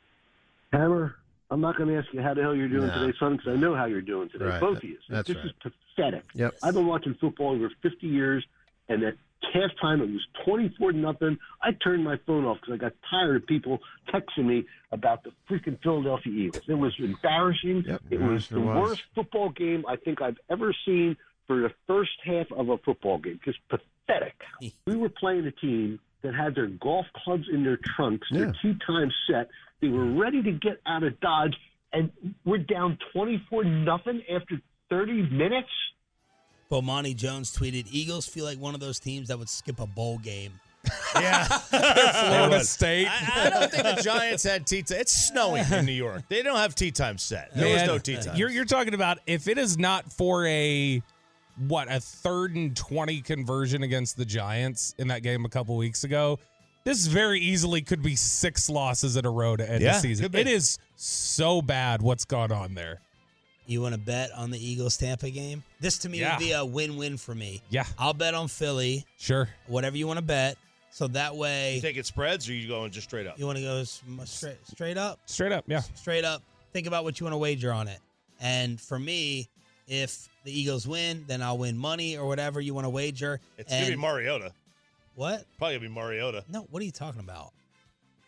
Hammer, 0.71 1.17
I'm 1.49 1.59
not 1.59 1.75
going 1.75 1.89
to 1.89 1.97
ask 1.97 2.07
you 2.13 2.21
how 2.21 2.33
the 2.33 2.41
hell 2.41 2.55
you're 2.55 2.69
doing 2.69 2.87
No. 2.87 3.05
today, 3.05 3.17
son, 3.19 3.35
because 3.35 3.51
I 3.51 3.57
know 3.57 3.75
how 3.75 3.83
you're 3.83 3.99
doing 3.99 4.29
today. 4.29 4.45
Right. 4.45 4.61
Both 4.61 4.77
of 4.77 4.85
you. 4.85 4.95
That's 5.09 5.27
this 5.27 5.35
right. 5.35 5.47
is 5.47 5.51
pathetic. 5.97 6.23
Yep. 6.35 6.55
I've 6.63 6.73
been 6.73 6.87
watching 6.87 7.15
football 7.19 7.53
over 7.53 7.69
50 7.81 8.07
years, 8.07 8.45
and 8.87 9.03
at 9.03 9.15
halftime 9.55 10.01
it 10.01 10.09
was 10.11 10.25
24 10.45 10.91
to 10.93 10.97
nothing. 10.97 11.37
I 11.61 11.71
turned 11.83 12.03
my 12.03 12.17
phone 12.25 12.45
off 12.45 12.57
because 12.61 12.73
I 12.73 12.77
got 12.77 12.93
tired 13.09 13.37
of 13.37 13.47
people 13.47 13.79
texting 14.13 14.45
me 14.45 14.65
about 14.91 15.23
the 15.23 15.31
freaking 15.49 15.81
Philadelphia 15.81 16.31
Eagles. 16.33 16.63
It 16.67 16.73
was 16.75 16.93
embarrassing. 16.99 17.83
Yep, 17.87 18.01
it 18.09 18.21
was 18.21 18.47
the 18.47 18.59
was. 18.61 18.89
worst 18.89 19.03
football 19.15 19.49
game 19.49 19.83
I 19.87 19.95
think 19.95 20.21
I've 20.21 20.37
ever 20.49 20.73
seen 20.85 21.17
for 21.47 21.61
the 21.61 21.71
first 21.87 22.11
half 22.23 22.47
of 22.51 22.69
a 22.69 22.77
football 22.79 23.17
game. 23.17 23.39
Just 23.43 23.59
pathetic. 23.69 24.35
we 24.85 24.95
were 24.95 25.09
playing 25.09 25.45
a 25.47 25.51
team 25.51 25.99
that 26.21 26.35
had 26.35 26.53
their 26.55 26.67
golf 26.67 27.05
clubs 27.23 27.45
in 27.51 27.63
their 27.63 27.79
trunks, 27.95 28.27
Yeah. 28.31 28.39
their 28.45 28.53
tea 28.61 28.75
time 28.85 29.11
set. 29.27 29.49
They 29.81 29.87
were 29.87 30.05
ready 30.13 30.43
to 30.43 30.51
get 30.51 30.79
out 30.85 31.03
of 31.03 31.19
Dodge, 31.19 31.55
and 31.91 32.11
we're 32.45 32.59
down 32.59 32.97
24 33.13 33.63
nothing 33.63 34.21
after 34.33 34.61
30 34.91 35.23
minutes. 35.31 35.69
Bomani 36.71 37.15
Jones 37.15 37.55
tweeted, 37.55 37.85
"Eagles 37.91 38.25
feel 38.25 38.45
like 38.45 38.57
one 38.57 38.73
of 38.73 38.79
those 38.79 38.99
teams 38.99 39.27
that 39.27 39.37
would 39.37 39.49
skip 39.49 39.79
a 39.79 39.85
bowl 39.87 40.17
game." 40.19 40.53
Yeah, 41.13 41.43
Florida 41.47 42.49
would. 42.49 42.65
State. 42.65 43.07
I, 43.07 43.47
I 43.47 43.49
don't 43.49 43.69
think 43.69 43.83
the 43.83 44.01
Giants 44.01 44.43
had 44.43 44.65
tea 44.65 44.81
time. 44.81 44.99
It's 45.01 45.11
snowing 45.11 45.65
in 45.71 45.85
New 45.85 45.91
York. 45.91 46.23
They 46.29 46.41
don't 46.41 46.57
have 46.57 46.73
tea 46.73 46.89
time 46.91 47.17
set. 47.17 47.53
There 47.53 47.71
was 47.71 47.83
no 47.85 47.97
tea 47.97 48.15
time. 48.15 48.37
You're, 48.37 48.49
you're 48.49 48.65
talking 48.65 48.93
about 48.93 49.19
if 49.27 49.47
it 49.49 49.57
is 49.57 49.77
not 49.77 50.11
for 50.11 50.45
a 50.47 51.03
what 51.67 51.91
a 51.91 51.99
third 51.99 52.55
and 52.55 52.75
twenty 52.75 53.21
conversion 53.21 53.83
against 53.83 54.15
the 54.17 54.25
Giants 54.25 54.95
in 54.97 55.09
that 55.09 55.21
game 55.21 55.43
a 55.45 55.49
couple 55.49 55.75
weeks 55.75 56.05
ago. 56.05 56.39
This 56.83 57.05
very 57.05 57.39
easily 57.39 57.81
could 57.81 58.01
be 58.01 58.15
six 58.15 58.67
losses 58.69 59.15
in 59.15 59.25
a 59.25 59.29
row 59.29 59.55
to 59.55 59.69
end 59.69 59.83
Yeah, 59.83 59.93
the 59.93 59.99
season. 59.99 60.33
It 60.33 60.47
is 60.47 60.79
so 60.95 61.61
bad 61.61 62.01
what's 62.01 62.25
gone 62.25 62.51
on 62.51 62.73
there. 62.73 63.01
You 63.67 63.81
want 63.81 63.93
to 63.93 63.99
bet 63.99 64.31
on 64.33 64.51
the 64.51 64.57
Eagles 64.59 64.97
Tampa 64.97 65.29
game? 65.29 65.63
This 65.79 65.99
to 65.99 66.09
me 66.09 66.19
Yeah. 66.19 66.35
would 66.37 66.39
be 66.43 66.51
a 66.51 66.65
win-win 66.65 67.17
for 67.17 67.33
me. 67.35 67.61
Yeah. 67.69 67.85
I'll 67.97 68.13
bet 68.13 68.33
on 68.33 68.47
Philly. 68.47 69.05
Sure. 69.17 69.47
Whatever 69.67 69.97
you 69.97 70.07
want 70.07 70.17
to 70.17 70.25
bet. 70.25 70.57
So 70.93 71.07
that 71.09 71.35
way, 71.37 71.79
You 71.81 71.89
it 71.89 72.05
spreads 72.05 72.49
or 72.49 72.53
you 72.53 72.67
going 72.67 72.91
just 72.91 73.07
straight 73.07 73.25
up? 73.25 73.39
you 73.39 73.45
want 73.45 73.57
to 73.57 73.63
go 73.63 73.83
straight 74.25 74.57
straight 74.67 74.97
up, 74.97 75.19
Straight 75.25 75.53
up, 75.53 75.63
yeah. 75.67 75.79
straight 75.95 76.25
up. 76.25 76.43
Think 76.73 76.85
about 76.85 77.05
what 77.05 77.17
you 77.19 77.23
want 77.25 77.33
to 77.33 77.37
wager 77.37 77.71
on 77.71 77.87
it. 77.87 77.99
And 78.41 78.79
for 78.81 78.99
me, 78.99 79.47
if 79.87 80.27
the 80.43 80.51
Eagles 80.51 80.85
win, 80.87 81.23
then 81.27 81.41
I'll 81.41 81.57
win 81.57 81.77
money 81.77 82.17
or 82.17 82.27
whatever 82.27 82.59
you 82.59 82.73
want 82.73 82.85
to 82.85 82.89
wager. 82.89 83.39
It's 83.57 83.71
and 83.71 83.85
gonna 83.85 83.95
be 83.95 84.01
Mariota. 84.01 84.51
What? 85.15 85.45
Probably 85.57 85.77
gonna 85.77 85.87
be 85.89 85.93
Mariota. 85.95 86.43
No, 86.49 86.67
what 86.71 86.81
are 86.81 86.85
you 86.85 86.91
talking 86.91 87.21
about? 87.21 87.53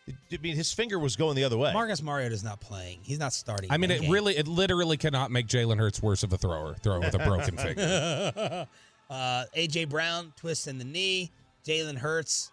I 0.08 0.36
mean, 0.42 0.54
his 0.54 0.72
finger 0.72 0.98
was 0.98 1.16
going 1.16 1.34
the 1.36 1.44
other 1.44 1.56
way. 1.56 1.72
Marcus 1.72 2.02
Mariota 2.02 2.34
is 2.34 2.44
not 2.44 2.60
playing. 2.60 2.98
He's 3.02 3.18
not 3.18 3.32
starting. 3.32 3.70
I 3.72 3.78
mean, 3.78 3.90
it 3.90 4.02
game. 4.02 4.10
really, 4.10 4.36
it 4.36 4.46
literally 4.46 4.96
cannot 4.96 5.30
make 5.30 5.46
Jalen 5.46 5.78
Hurts 5.78 6.02
worse 6.02 6.22
of 6.22 6.32
a 6.32 6.36
thrower, 6.36 6.74
throwing 6.82 7.00
with 7.00 7.14
a 7.14 7.18
broken 7.18 7.56
finger. 7.56 8.66
uh, 9.10 9.44
AJ 9.56 9.88
Brown 9.88 10.32
twist 10.36 10.68
in 10.68 10.78
the 10.78 10.84
knee. 10.84 11.30
Jalen 11.66 11.96
Hurts 11.96 12.50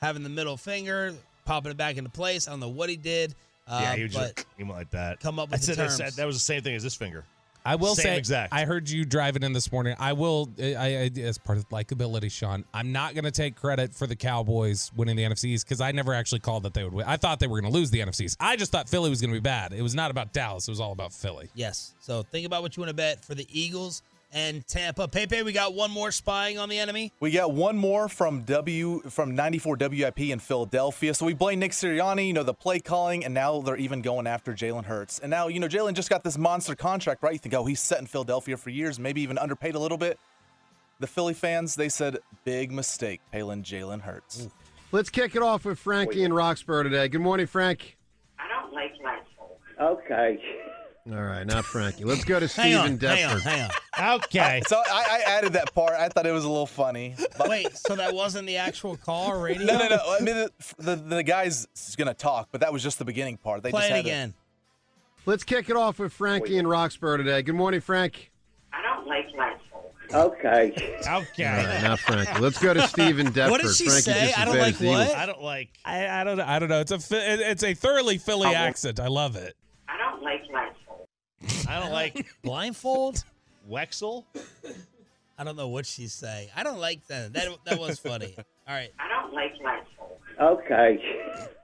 having 0.00 0.22
the 0.22 0.28
middle 0.28 0.56
finger, 0.56 1.14
popping 1.44 1.72
it 1.72 1.76
back 1.76 1.96
into 1.96 2.10
place. 2.10 2.46
I 2.46 2.52
don't 2.52 2.60
know 2.60 2.68
what 2.68 2.88
he 2.88 2.96
did. 2.96 3.34
Uh, 3.66 3.80
yeah, 3.82 3.96
he 3.96 4.02
was 4.04 4.14
but 4.14 4.36
just 4.36 4.46
he 4.56 4.62
went 4.62 4.76
like 4.76 4.90
that. 4.90 5.18
come 5.20 5.38
up 5.38 5.50
with 5.50 5.54
I 5.54 5.58
the 5.58 5.64
said 5.64 5.76
that- 5.78 5.98
terms. 5.98 6.16
that 6.16 6.26
was 6.26 6.36
the 6.36 6.40
same 6.40 6.62
thing 6.62 6.76
as 6.76 6.82
this 6.82 6.94
finger. 6.94 7.24
I 7.64 7.76
will 7.76 7.94
Same 7.94 8.04
say, 8.04 8.18
exact. 8.18 8.52
I 8.52 8.66
heard 8.66 8.90
you 8.90 9.04
driving 9.04 9.42
in 9.42 9.54
this 9.54 9.72
morning. 9.72 9.96
I 9.98 10.12
will, 10.12 10.50
I, 10.58 10.74
I 11.16 11.20
as 11.20 11.38
part 11.38 11.56
of 11.56 11.68
likability, 11.70 12.30
Sean. 12.30 12.64
I'm 12.74 12.92
not 12.92 13.14
going 13.14 13.24
to 13.24 13.30
take 13.30 13.56
credit 13.56 13.94
for 13.94 14.06
the 14.06 14.16
Cowboys 14.16 14.90
winning 14.94 15.16
the 15.16 15.22
NFCs 15.22 15.64
because 15.64 15.80
I 15.80 15.92
never 15.92 16.12
actually 16.12 16.40
called 16.40 16.64
that 16.64 16.74
they 16.74 16.84
would 16.84 16.92
win. 16.92 17.06
I 17.06 17.16
thought 17.16 17.40
they 17.40 17.46
were 17.46 17.60
going 17.60 17.72
to 17.72 17.76
lose 17.76 17.90
the 17.90 18.00
NFCs. 18.00 18.36
I 18.38 18.56
just 18.56 18.70
thought 18.70 18.88
Philly 18.88 19.08
was 19.08 19.20
going 19.22 19.30
to 19.30 19.36
be 19.36 19.42
bad. 19.42 19.72
It 19.72 19.82
was 19.82 19.94
not 19.94 20.10
about 20.10 20.32
Dallas. 20.34 20.68
It 20.68 20.72
was 20.72 20.80
all 20.80 20.92
about 20.92 21.12
Philly. 21.12 21.48
Yes. 21.54 21.94
So 22.00 22.22
think 22.22 22.46
about 22.46 22.62
what 22.62 22.76
you 22.76 22.82
want 22.82 22.90
to 22.90 22.94
bet 22.96 23.24
for 23.24 23.34
the 23.34 23.46
Eagles 23.50 24.02
and 24.34 24.66
Tampa. 24.66 25.08
Pepe, 25.08 25.42
we 25.42 25.52
got 25.52 25.74
one 25.74 25.90
more 25.90 26.10
spying 26.10 26.58
on 26.58 26.68
the 26.68 26.78
enemy. 26.78 27.12
We 27.20 27.30
got 27.30 27.52
one 27.52 27.78
more 27.78 28.08
from 28.08 28.42
W 28.42 29.00
from 29.08 29.34
94 29.34 29.76
WIP 29.80 30.20
in 30.20 30.40
Philadelphia. 30.40 31.14
So 31.14 31.24
we 31.24 31.32
blame 31.32 31.60
Nick 31.60 31.70
Sirianni, 31.70 32.26
you 32.26 32.32
know, 32.32 32.42
the 32.42 32.52
play 32.52 32.80
calling, 32.80 33.24
and 33.24 33.32
now 33.32 33.60
they're 33.60 33.76
even 33.76 34.02
going 34.02 34.26
after 34.26 34.52
Jalen 34.52 34.84
Hurts. 34.84 35.20
And 35.20 35.30
now, 35.30 35.48
you 35.48 35.60
know, 35.60 35.68
Jalen 35.68 35.94
just 35.94 36.10
got 36.10 36.24
this 36.24 36.36
monster 36.36 36.74
contract, 36.74 37.22
right? 37.22 37.32
You 37.32 37.38
think, 37.38 37.54
oh, 37.54 37.64
he's 37.64 37.80
set 37.80 38.00
in 38.00 38.06
Philadelphia 38.06 38.56
for 38.56 38.70
years, 38.70 38.98
maybe 38.98 39.22
even 39.22 39.38
underpaid 39.38 39.76
a 39.76 39.78
little 39.78 39.98
bit. 39.98 40.18
The 40.98 41.06
Philly 41.06 41.34
fans, 41.34 41.76
they 41.76 41.88
said, 41.88 42.18
big 42.44 42.72
mistake, 42.72 43.20
paying 43.32 43.62
Jalen 43.62 44.02
Hurts. 44.02 44.48
Let's 44.92 45.10
kick 45.10 45.34
it 45.34 45.42
off 45.42 45.64
with 45.64 45.78
Frankie 45.78 46.22
in 46.22 46.32
Roxborough 46.32 46.84
today. 46.84 47.08
Good 47.08 47.20
morning, 47.20 47.46
Frank. 47.46 47.96
I 48.38 48.48
don't 48.48 48.72
like 48.72 48.92
Flagpole. 49.00 49.58
Okay. 49.80 50.38
All 51.06 51.20
right, 51.22 51.46
not 51.46 51.66
Frankie. 51.66 52.04
Let's 52.04 52.24
go 52.24 52.40
to 52.40 52.48
Stephen 52.48 52.96
Steve 52.96 53.00
Deptford. 53.00 53.42
hang 53.42 53.60
on, 53.60 53.68
hang 53.68 53.70
on. 54.00 54.14
Okay. 54.14 54.62
So 54.66 54.76
I, 54.90 55.20
I 55.26 55.30
added 55.32 55.52
that 55.52 55.74
part. 55.74 55.92
I 55.92 56.08
thought 56.08 56.26
it 56.26 56.32
was 56.32 56.44
a 56.44 56.48
little 56.48 56.66
funny. 56.66 57.14
But 57.36 57.48
Wait, 57.50 57.76
so 57.76 57.94
that 57.96 58.14
wasn't 58.14 58.46
the 58.46 58.56
actual 58.56 58.96
call 58.96 59.30
or 59.32 59.38
radio? 59.42 59.66
no, 59.66 59.78
no, 59.78 59.88
no. 59.88 59.98
I 60.08 60.20
mean, 60.20 60.34
the, 60.34 60.50
the, 60.78 60.96
the 60.96 61.22
guy's 61.22 61.66
going 61.96 62.08
to 62.08 62.14
talk, 62.14 62.48
but 62.52 62.62
that 62.62 62.72
was 62.72 62.82
just 62.82 62.98
the 62.98 63.04
beginning 63.04 63.36
part. 63.36 63.62
They 63.62 63.70
Play 63.70 63.80
just 63.82 63.90
it 63.90 63.96
had 63.96 64.04
again. 64.06 64.34
Let's 65.26 65.44
kick 65.44 65.68
it 65.68 65.76
off 65.76 65.98
with 65.98 66.12
Frankie 66.12 66.56
in 66.56 66.66
Roxborough 66.66 67.18
today. 67.18 67.42
Good 67.42 67.54
morning, 67.54 67.80
Frank. 67.82 68.30
I 68.72 68.80
don't 68.82 69.06
like 69.06 69.30
Flagpole. 69.30 69.92
Okay. 70.12 70.98
Okay. 71.06 71.44
All 71.46 71.56
right, 71.66 71.82
not 71.82 71.98
Frankie. 71.98 72.40
Let's 72.40 72.58
go 72.58 72.72
to 72.74 72.82
Stephen 72.88 73.26
in 73.26 73.32
Deptford. 73.32 73.50
What 73.50 73.60
did 73.62 73.74
she 73.74 73.84
Frankie 73.84 74.02
say? 74.02 74.26
just 74.26 74.38
I 74.38 74.42
as 74.42 74.46
don't 74.46 74.54
bad 74.54 74.62
like 74.62 74.72
as 74.74 74.78
the 74.78 74.86
Eagles. 74.86 75.08
what? 75.08 75.16
I 75.16 75.26
don't 75.26 75.42
like. 75.42 75.68
I, 75.84 76.08
I 76.20 76.24
don't, 76.24 76.38
know. 76.38 76.44
I 76.46 76.58
don't 76.58 76.68
know. 76.70 76.80
It's 76.80 76.92
a, 76.92 77.50
it's 77.50 77.62
a 77.62 77.74
thoroughly 77.74 78.16
Philly 78.18 78.48
I 78.48 78.52
accent. 78.54 79.00
I 79.00 79.08
love 79.08 79.36
it. 79.36 79.54
I 79.88 79.96
don't 79.98 80.22
like 80.22 80.46
Flagpole. 80.46 80.63
I 81.68 81.80
don't 81.80 81.92
like 82.02 82.26
Blindfold? 82.42 83.24
Wexel. 83.68 84.24
I 85.38 85.44
don't 85.44 85.56
know 85.56 85.68
what 85.68 85.86
she's 85.86 86.12
saying. 86.12 86.48
I 86.54 86.62
don't 86.62 86.78
like 86.78 87.06
that. 87.08 87.32
That 87.32 87.48
that 87.64 87.78
was 87.78 87.98
funny. 87.98 88.34
All 88.36 88.74
right. 88.74 88.90
I 88.98 89.08
don't 89.08 89.32
like 89.34 89.52
Flagpole. 89.60 90.20
Okay. 90.40 90.98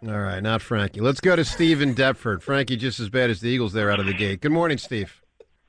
All 0.06 0.18
right, 0.18 0.40
not 0.42 0.62
Frankie. 0.62 1.00
Let's 1.00 1.20
go 1.20 1.34
to 1.36 1.44
Steve 1.44 1.82
in 1.82 1.94
Deptford. 1.94 2.42
Frankie 2.42 2.76
just 2.76 3.00
as 3.00 3.08
bad 3.08 3.28
as 3.30 3.40
the 3.40 3.48
Eagles 3.48 3.72
there 3.72 3.90
out 3.90 4.00
of 4.00 4.06
the 4.06 4.14
gate. 4.14 4.40
Good 4.40 4.52
morning, 4.52 4.78
Steve. 4.78 5.20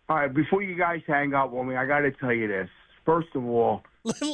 All 0.08 0.16
right, 0.18 0.34
before 0.34 0.62
you 0.62 0.76
guys 0.76 1.02
hang 1.08 1.34
up 1.34 1.52
on 1.54 1.68
me, 1.68 1.76
I 1.76 1.86
got 1.86 2.00
to 2.00 2.12
tell 2.12 2.32
you 2.34 2.48
this. 2.48 2.70
First 3.06 3.30
of 3.36 3.44
all, 3.46 3.82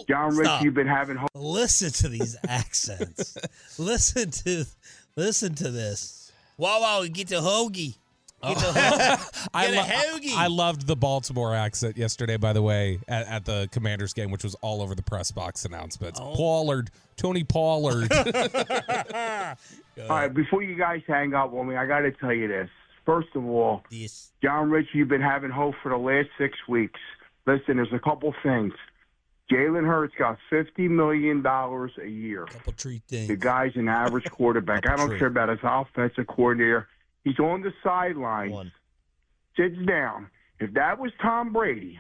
John 0.10 0.36
Rich, 0.36 0.48
Stop. 0.48 0.63
you've 0.63 0.74
been 0.74 0.88
having. 0.88 1.16
Ho- 1.18 1.28
Listen 1.34 1.92
to 1.92 2.10
these 2.10 2.36
accents. 2.48 3.38
listen 3.80 4.32
to 4.32 4.66
listen 5.16 5.56
to 5.56 5.72
this. 5.72 6.32
Wow, 6.58 6.82
wow, 6.82 7.02
we 7.02 7.10
get 7.10 7.28
to 7.30 7.36
hoagie. 7.36 7.96
Get 8.43 8.58
oh. 8.58 8.71
the 8.71 8.80
ho- 8.80 9.47
I, 9.54 9.65
Get 9.67 9.73
a 9.73 9.78
lo- 9.78 9.84
hoagie. 10.19 10.36
I 10.36 10.47
loved 10.47 10.86
the 10.88 10.95
Baltimore 10.95 11.56
accent 11.56 11.97
yesterday, 11.97 12.38
by 12.38 12.54
the 12.54 12.62
way, 12.62 13.00
at, 13.08 13.28
at 13.28 13.45
the 13.45 13.67
Commanders 13.71 14.13
game, 14.13 14.30
which 14.32 14.43
was 14.43 14.56
all 14.56 14.82
over 14.82 14.93
the 14.93 15.02
press 15.02 15.32
box 15.32 15.65
announcements. 15.65 16.19
Oh. 16.21 16.36
Pollard, 16.36 16.91
Tony 17.15 17.43
Pollard. 17.43 18.12
all 18.13 19.56
right, 20.10 20.34
before 20.34 20.62
you 20.62 20.76
guys 20.76 21.02
hang 21.08 21.34
up 21.34 21.54
on 21.54 21.67
me, 21.67 21.76
I 21.76 21.86
got 21.88 22.02
to 22.02 22.12
tell 22.12 22.34
you 22.34 22.47
this. 22.47 22.69
First 23.06 23.30
of 23.36 23.45
all, 23.45 23.84
Yes. 23.89 24.32
John 24.43 24.69
Rich, 24.69 24.89
you've 24.93 25.08
been 25.08 25.21
having 25.21 25.50
hope 25.50 25.76
for 25.82 25.89
the 25.89 25.97
last 25.97 26.28
six 26.38 26.58
weeks. 26.67 27.00
Listen, 27.45 27.78
there's 27.78 27.93
a 27.93 28.00
couple 28.00 28.34
things. 28.43 28.73
Jalen 29.50 29.88
Hurts 29.88 30.13
got 30.19 30.38
fifty 30.50 30.89
million 30.89 31.41
dollars 31.41 31.93
a 32.04 32.08
year. 32.08 32.45
Couple 32.47 32.73
treat 32.73 33.02
things. 33.08 33.30
The 33.30 33.38
guy's 33.38 33.71
an 33.78 33.88
average 33.88 34.30
quarterback. 34.30 34.86
I 34.86 34.97
don't 34.97 35.08
True. 35.08 35.19
care 35.19 35.28
about 35.30 35.47
his 35.47 35.60
offensive 35.63 36.28
coordinator. 36.28 36.89
He's 37.28 37.40
on 37.40 37.62
the 37.62 37.74
sidelines, 37.84 38.72
sits 39.58 39.76
down. 39.86 40.30
If 40.62 40.74
that 40.76 40.98
was 40.98 41.12
Tom 41.22 41.52
Brady 41.52 42.00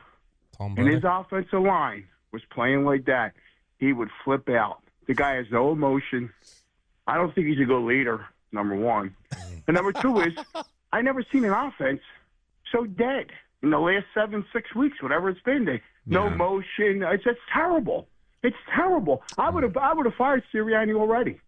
Tom 0.57 0.75
and 0.77 0.87
his 0.87 1.03
offensive 1.03 1.61
line 1.61 2.05
was 2.31 2.41
playing 2.49 2.85
like 2.85 3.05
that, 3.07 3.33
he 3.77 3.91
would 3.91 4.07
flip 4.23 4.47
out. 4.47 4.81
The 5.05 5.13
guy 5.13 5.35
has 5.35 5.47
no 5.51 5.73
emotion. 5.73 6.31
I 7.07 7.15
don't 7.15 7.35
think 7.35 7.47
he's 7.47 7.59
a 7.59 7.65
good 7.65 7.83
leader. 7.85 8.25
Number 8.53 8.75
one, 8.77 9.13
mm. 9.33 9.63
and 9.67 9.75
number 9.75 9.91
two 9.91 10.21
is 10.21 10.33
I 10.93 11.01
never 11.01 11.21
seen 11.29 11.43
an 11.43 11.51
offense 11.51 11.99
so 12.71 12.85
dead 12.85 13.25
in 13.61 13.71
the 13.71 13.79
last 13.79 14.05
seven, 14.13 14.45
six 14.53 14.73
weeks, 14.73 15.03
whatever 15.03 15.29
it's 15.29 15.41
been. 15.41 15.65
They, 15.65 15.81
no 16.05 16.29
Yeah. 16.29 16.35
motion. 16.35 17.03
It's 17.03 17.25
just 17.25 17.39
terrible. 17.51 18.07
It's 18.43 18.55
terrible. 18.73 19.23
I 19.37 19.49
mm. 19.49 19.55
would 19.55 19.63
have 19.63 19.75
I 19.75 19.93
would 19.93 20.05
have 20.05 20.15
fired 20.15 20.43
Sirianni 20.53 20.95
already. 20.95 21.41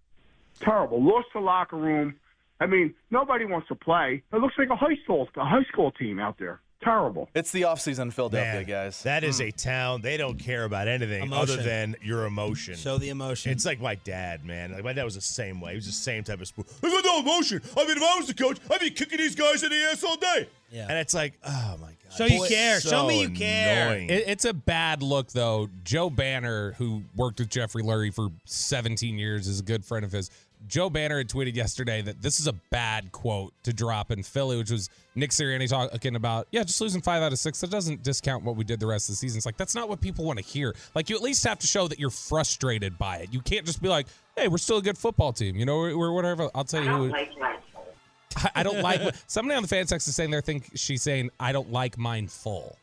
Terrible. 0.60 1.02
Lost 1.02 1.28
the 1.34 1.40
locker 1.40 1.78
room. 1.78 2.16
I 2.60 2.66
mean, 2.66 2.94
nobody 3.10 3.46
wants 3.46 3.68
to 3.70 3.76
play. 3.76 4.24
It 4.34 4.38
looks 4.38 4.56
like 4.58 4.70
a 4.70 4.76
high 4.76 4.98
school 5.04 5.28
a 5.36 5.46
high 5.46 5.64
school 5.72 5.92
team 5.92 6.20
out 6.20 6.38
there. 6.38 6.62
Terrible. 6.82 7.30
It's 7.36 7.52
the 7.52 7.64
offseason 7.64 8.04
in 8.04 8.12
Philadelphia, 8.12 8.54
Man, 8.54 8.64
guys. 8.64 9.04
That 9.04 9.26
is 9.26 9.40
hmm. 9.40 9.48
a 9.48 9.52
town. 9.52 10.02
They 10.02 10.16
don't 10.16 10.40
care 10.40 10.64
about 10.64 10.88
anything 10.88 11.34
other 11.34 11.58
than 11.58 11.98
your 12.02 12.26
emotion. 12.26 12.76
Show 12.76 12.98
the 12.98 13.10
emotion. 13.10 13.52
It's 13.52 13.66
like 13.66 13.82
my 13.82 13.96
dad, 13.96 14.46
man. 14.46 14.72
Like 14.72 14.86
my 14.86 14.94
dad 14.94 15.04
was 15.04 15.16
the 15.16 15.22
same 15.22 15.60
way. 15.60 15.72
He 15.72 15.76
was 15.76 15.88
the 15.88 15.92
same 15.92 16.24
type 16.24 16.40
of 16.40 16.48
spoon. 16.48 16.64
I 16.82 16.90
got 16.90 17.04
no 17.04 17.20
emotion. 17.20 17.62
I 17.76 17.86
mean, 17.86 17.98
if 17.98 18.04
I 18.04 18.18
was 18.18 18.28
the 18.28 18.34
coach, 18.34 18.60
I'd 18.72 18.80
be 18.80 18.92
kicking 18.92 19.18
these 19.18 19.36
guys 19.36 19.62
in 19.62 19.72
the 19.72 19.90
ass 19.92 20.04
all 20.06 20.16
day. 20.16 20.48
Yeah. 20.72 20.86
And 20.88 20.98
it's 20.98 21.14
like, 21.14 21.34
oh 21.44 21.76
my 21.82 21.88
god. 21.88 21.96
Show 22.18 22.26
you 22.26 22.40
Boy, 22.40 22.48
care. 22.48 22.80
so 22.80 22.90
Show 22.90 23.08
me 23.08 23.22
you 23.22 23.30
care. 23.32 23.88
annoying. 23.88 24.10
It, 24.10 24.24
it's 24.28 24.46
a 24.46 24.54
bad 24.54 25.04
look, 25.04 25.32
though. 25.32 25.70
Joe 25.84 26.10
Banner, 26.10 26.74
who 26.74 27.04
worked 27.16 27.40
with 27.40 27.50
Jeffrey 27.50 27.84
Lurie 27.84 28.14
for 28.14 28.30
17 28.46 29.18
years, 29.18 29.48
is 29.48 29.60
a 29.60 29.64
good 29.64 29.84
friend 29.84 30.06
of 30.06 30.12
his. 30.12 30.32
Joe 30.70 30.90
Banner 30.90 31.18
had 31.18 31.28
tweeted 31.28 31.56
yesterday 31.56 32.02
that 32.04 32.22
this 32.22 32.40
is 32.40 32.48
a 32.48 32.54
bad 32.54 33.12
quote 33.12 33.54
to 33.64 33.74
drop 33.74 34.12
in 34.12 34.22
Philly, 34.24 34.56
which 34.58 34.70
was 34.70 34.90
Nick 35.16 35.32
Sirianni 35.32 35.68
talking 35.68 36.16
about, 36.16 36.48
yeah, 36.52 36.64
just 36.64 36.80
losing 36.80 37.02
five 37.02 37.24
out 37.24 37.32
of 37.34 37.40
six. 37.40 37.60
That 37.62 37.72
doesn't 37.72 38.04
discount 38.04 38.44
what 38.44 38.56
we 38.56 38.64
did 38.64 38.80
the 38.80 38.86
rest 38.88 39.10
of 39.10 39.14
the 39.14 39.18
season. 39.18 39.38
It's 39.40 39.46
like, 39.46 39.58
that's 39.58 39.74
not 39.76 39.90
what 39.90 40.00
people 40.00 40.24
want 40.26 40.38
to 40.38 40.46
hear. 40.46 40.76
Like, 40.94 41.10
you 41.10 41.16
at 41.16 41.22
least 41.24 41.44
have 41.46 41.58
to 41.60 41.68
show 41.68 41.88
that 41.88 42.00
you're 42.00 42.12
frustrated 42.12 42.98
by 42.98 43.18
it. 43.18 43.34
You 43.34 43.42
can't 43.42 43.66
just 43.66 43.82
be 43.82 43.90
like, 43.90 44.06
hey, 44.38 44.48
we're 44.48 44.58
still 44.60 44.78
a 44.78 44.82
good 44.82 44.98
football 44.98 45.34
team. 45.34 45.56
You 45.56 45.66
know, 45.66 45.78
we're, 45.80 45.98
we're 45.98 46.12
whatever. 46.12 46.50
I'll 46.54 46.64
tell 46.64 46.84
you 46.84 46.90
who. 46.90 47.10
don't 47.10 47.12
like 47.12 47.34
Flagpole. 47.34 47.94
I, 48.38 48.52
I 48.60 48.64
don't 48.64 48.82
like. 48.84 49.16
Somebody 49.28 49.56
on 49.58 49.64
the 49.64 49.68
fan 49.68 49.86
text 49.88 50.08
is 50.08 50.16
saying 50.16 50.30
they 50.30 50.40
think 50.42 50.70
she's 50.76 51.02
saying, 51.02 51.32
I 51.40 51.52
don't 51.52 51.72
like 51.72 51.98
mine 51.98 52.28
full. 52.28 52.78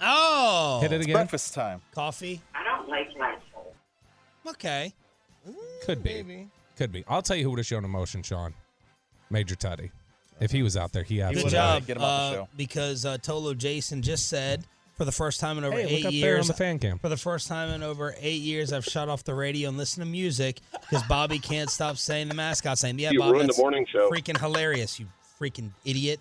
Oh. 0.00 0.80
Hit 0.82 0.92
it 0.92 0.96
It's 0.96 1.04
again. 1.06 1.14
breakfast 1.16 1.54
time. 1.54 1.80
Coffee. 1.94 2.40
I 2.54 2.64
don't 2.64 2.88
like 2.88 3.14
Flagpole. 3.16 3.74
Okay. 4.46 4.92
Could 5.84 6.02
be. 6.02 6.48
Could 6.80 6.92
be. 6.92 7.04
I'll 7.06 7.20
tell 7.20 7.36
you 7.36 7.44
who 7.44 7.50
would 7.50 7.58
have 7.58 7.66
shown 7.66 7.84
emotion, 7.84 8.22
Sean. 8.22 8.54
Major 9.28 9.54
Tuddy. 9.54 9.90
If 10.40 10.50
he 10.50 10.62
was 10.62 10.78
out 10.78 10.92
there, 10.94 11.02
he 11.02 11.16
Good 11.16 11.24
absolutely 11.24 11.50
job. 11.50 11.86
Get 11.86 11.98
him 11.98 12.02
off 12.02 12.08
the 12.08 12.38
uh, 12.38 12.42
show. 12.44 12.48
Because 12.56 13.04
uh, 13.04 13.18
Tolo 13.18 13.54
Jason 13.54 14.00
just 14.00 14.30
said 14.30 14.64
for 14.96 15.04
the 15.04 15.12
first 15.12 15.40
time 15.40 15.58
in 15.58 15.64
over 15.64 15.76
Hey, 15.76 15.82
look 15.82 15.92
eight 15.92 16.06
up 16.06 16.12
there 16.12 16.30
on 16.32 16.36
years. 16.38 16.46
the 16.46 16.54
fan 16.54 16.78
cam. 16.78 16.98
For 16.98 17.10
the 17.10 17.18
first 17.18 17.48
time 17.48 17.68
in 17.68 17.82
over 17.82 18.14
eight 18.18 18.40
years, 18.40 18.72
I've 18.72 18.86
shut 18.86 19.10
off 19.10 19.24
the 19.24 19.34
radio 19.34 19.68
and 19.68 19.76
listened 19.76 20.06
to 20.06 20.10
music 20.10 20.60
because 20.88 21.02
Bobby 21.02 21.38
can't 21.38 21.68
stop 21.68 21.98
saying 21.98 22.28
the 22.28 22.34
mascot's 22.34 22.82
name. 22.82 22.98
Yeah, 22.98 23.10
You 23.10 23.18
Bob, 23.18 23.32
ruined 23.32 23.42
the 23.42 23.52
that's 23.52 23.58
morning 23.58 23.84
show. 23.92 24.08
Freaking 24.10 24.40
hilarious, 24.40 24.98
you 24.98 25.06
freaking 25.38 25.72
idiot. 25.84 26.18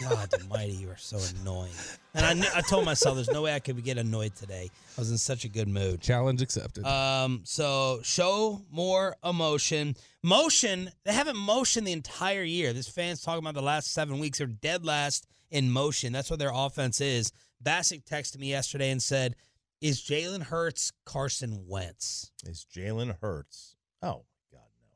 God 0.00 0.32
almighty, 0.34 0.72
you 0.72 0.90
are 0.90 0.96
so 0.96 1.18
annoying. 1.40 1.72
And 2.14 2.24
I, 2.24 2.34
kn- 2.34 2.52
I 2.54 2.60
told 2.60 2.84
myself 2.84 3.14
there's 3.14 3.30
no 3.30 3.42
way 3.42 3.54
I 3.54 3.60
could 3.60 3.82
get 3.84 3.98
annoyed 3.98 4.34
today. 4.34 4.70
I 4.96 5.00
was 5.00 5.10
in 5.10 5.18
such 5.18 5.44
a 5.44 5.48
good 5.48 5.68
mood. 5.68 6.00
Challenge 6.00 6.42
accepted. 6.42 6.84
Um, 6.84 7.42
so 7.44 8.00
show 8.02 8.62
more 8.70 9.16
emotion. 9.24 9.96
Motion, 10.22 10.90
they 11.04 11.12
haven't 11.12 11.36
motioned 11.36 11.86
the 11.86 11.92
entire 11.92 12.42
year. 12.42 12.72
This 12.72 12.88
fans 12.88 13.20
talking 13.22 13.42
about 13.44 13.54
the 13.54 13.62
last 13.62 13.92
seven 13.92 14.18
weeks 14.18 14.38
They're 14.38 14.46
dead 14.46 14.84
last 14.84 15.26
in 15.50 15.70
motion. 15.70 16.12
That's 16.12 16.30
what 16.30 16.38
their 16.38 16.52
offense 16.52 17.00
is. 17.00 17.32
Bassick 17.62 18.04
texted 18.04 18.38
me 18.38 18.48
yesterday 18.50 18.90
and 18.90 19.02
said, 19.02 19.36
Is 19.80 20.00
Jalen 20.02 20.42
Hurts 20.44 20.92
Carson 21.04 21.64
Wentz? 21.68 22.32
Is 22.46 22.66
Jalen 22.74 23.16
Hurts 23.20 23.76
Oh, 24.02 24.24
God, 24.52 24.60
no. 24.80 24.88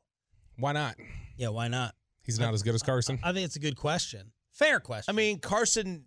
Why 0.57 0.71
not? 0.73 0.95
Yeah, 1.37 1.49
why 1.49 1.67
not? 1.67 1.95
He's 2.21 2.39
not 2.39 2.53
as 2.53 2.61
good 2.61 2.75
as 2.75 2.83
Carson. 2.83 3.17
I 3.23 3.33
think 3.33 3.45
it's 3.45 3.55
a 3.55 3.59
good 3.59 3.75
question. 3.75 4.31
Fair 4.59 4.81
question. 4.81 5.11
I 5.11 5.15
mean, 5.15 5.39
Carson. 5.39 6.05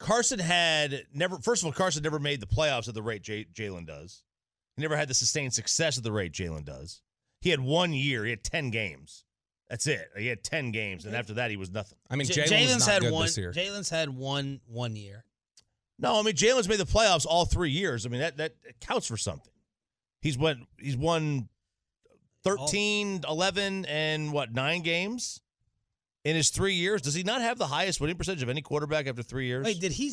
Carson 0.00 0.40
had 0.40 1.04
never. 1.14 1.38
First 1.38 1.62
of 1.62 1.66
all, 1.66 1.72
Carson 1.72 2.02
never 2.02 2.18
made 2.18 2.40
the 2.40 2.46
playoffs 2.46 2.88
at 2.88 2.94
the 2.94 3.02
rate 3.02 3.22
J- 3.22 3.46
Jalen 3.54 3.86
does. 3.86 4.24
He 4.76 4.82
never 4.82 4.96
had 4.96 5.08
the 5.08 5.14
sustained 5.14 5.54
success 5.54 5.96
at 5.96 6.04
the 6.04 6.12
rate 6.12 6.32
Jalen 6.32 6.64
does. 6.64 7.00
He 7.40 7.50
had 7.50 7.60
one 7.60 7.94
year. 7.94 8.24
He 8.24 8.30
had 8.30 8.42
ten 8.42 8.70
games. 8.70 9.24
That's 9.70 9.86
it. 9.86 10.10
He 10.18 10.26
had 10.26 10.42
ten 10.42 10.72
games, 10.72 11.06
and 11.06 11.14
after 11.14 11.34
that, 11.34 11.50
he 11.50 11.56
was 11.56 11.70
nothing. 11.70 11.98
I 12.10 12.16
mean, 12.16 12.26
J- 12.26 12.42
Jalen's 12.42 12.80
not 12.80 12.94
had 12.94 13.02
good 13.02 13.12
one. 13.12 13.22
this 13.26 13.38
year. 13.38 13.52
Jalen's 13.52 13.88
had 13.90 14.10
one 14.10 14.60
one 14.66 14.96
year. 14.96 15.24
No, 15.98 16.18
I 16.18 16.22
mean 16.22 16.34
Jalen's 16.34 16.68
made 16.68 16.78
the 16.80 16.84
playoffs 16.84 17.24
all 17.26 17.46
three 17.46 17.70
years. 17.70 18.04
I 18.04 18.08
mean 18.08 18.20
that 18.20 18.36
that 18.38 18.54
counts 18.80 19.06
for 19.06 19.16
something. 19.16 19.52
He's 20.20 20.36
won. 20.36 20.66
He's 20.78 20.96
won 20.96 21.48
13, 22.44 23.22
11, 23.28 23.86
and 23.86 24.32
what 24.32 24.52
nine 24.52 24.82
games 24.82 25.40
in 26.26 26.36
his 26.36 26.50
three 26.50 26.74
years. 26.74 27.02
Does 27.02 27.14
he 27.14 27.22
not 27.22 27.40
have 27.40 27.56
the 27.58 27.66
highest 27.66 28.00
winning 28.00 28.16
percentage 28.16 28.42
of 28.42 28.48
any 28.48 28.62
quarterback 28.62 29.06
after 29.06 29.22
three 29.22 29.46
years? 29.46 29.64
Wait, 29.64 29.80
did 29.80 29.92
he? 29.92 30.12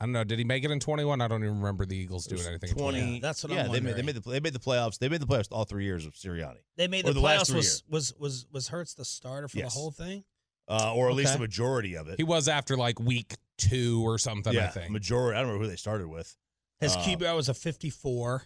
I 0.00 0.04
don't 0.04 0.12
know. 0.12 0.22
Did 0.22 0.38
he 0.38 0.44
make 0.44 0.64
it 0.64 0.70
in 0.70 0.78
21? 0.78 1.20
I 1.20 1.26
don't 1.26 1.42
even 1.42 1.56
remember 1.58 1.84
the 1.84 1.96
Eagles 1.96 2.26
doing 2.26 2.46
anything. 2.46 2.70
in 2.70 2.76
20. 2.76 2.98
21. 3.00 3.20
that's 3.20 3.42
what 3.42 3.52
yeah, 3.52 3.64
I'm 3.64 3.72
they 3.72 3.80
made, 3.80 3.96
they 3.96 4.02
made 4.02 4.14
the 4.14 4.20
they 4.30 4.38
made 4.40 4.52
the 4.52 4.60
playoffs. 4.60 4.98
They 4.98 5.08
made 5.08 5.20
the 5.20 5.26
playoffs 5.26 5.48
all 5.50 5.64
three 5.64 5.84
years 5.84 6.06
of 6.06 6.12
Sirianni. 6.14 6.58
They 6.76 6.86
made 6.86 7.04
the, 7.04 7.12
the 7.12 7.20
playoffs. 7.20 7.46
three 7.48 7.56
Was, 7.56 7.82
was 7.88 8.14
was 8.18 8.46
was 8.52 8.68
Hurts 8.68 8.94
the 8.94 9.04
starter 9.04 9.48
for 9.48 9.58
Yes. 9.58 9.74
the 9.74 9.80
whole 9.80 9.90
thing? 9.90 10.22
uh, 10.68 10.92
or 10.94 11.08
at 11.08 11.16
least 11.16 11.32
the 11.32 11.38
majority 11.40 11.96
of 11.96 12.08
it. 12.08 12.16
He 12.18 12.24
was 12.24 12.46
after 12.46 12.76
like 12.76 13.00
week 13.00 13.34
two 13.56 14.02
or 14.06 14.18
something, 14.18 14.52
yeah, 14.52 14.66
I 14.66 14.68
think. 14.68 14.90
majority. 14.92 15.36
I 15.36 15.40
don't 15.40 15.48
remember 15.48 15.64
who 15.64 15.70
they 15.70 15.76
started 15.76 16.06
with. 16.08 16.36
His 16.80 16.94
Uh, 16.94 17.00
QBR 17.00 17.34
was 17.34 17.48
a 17.48 17.54
54. 17.54 18.44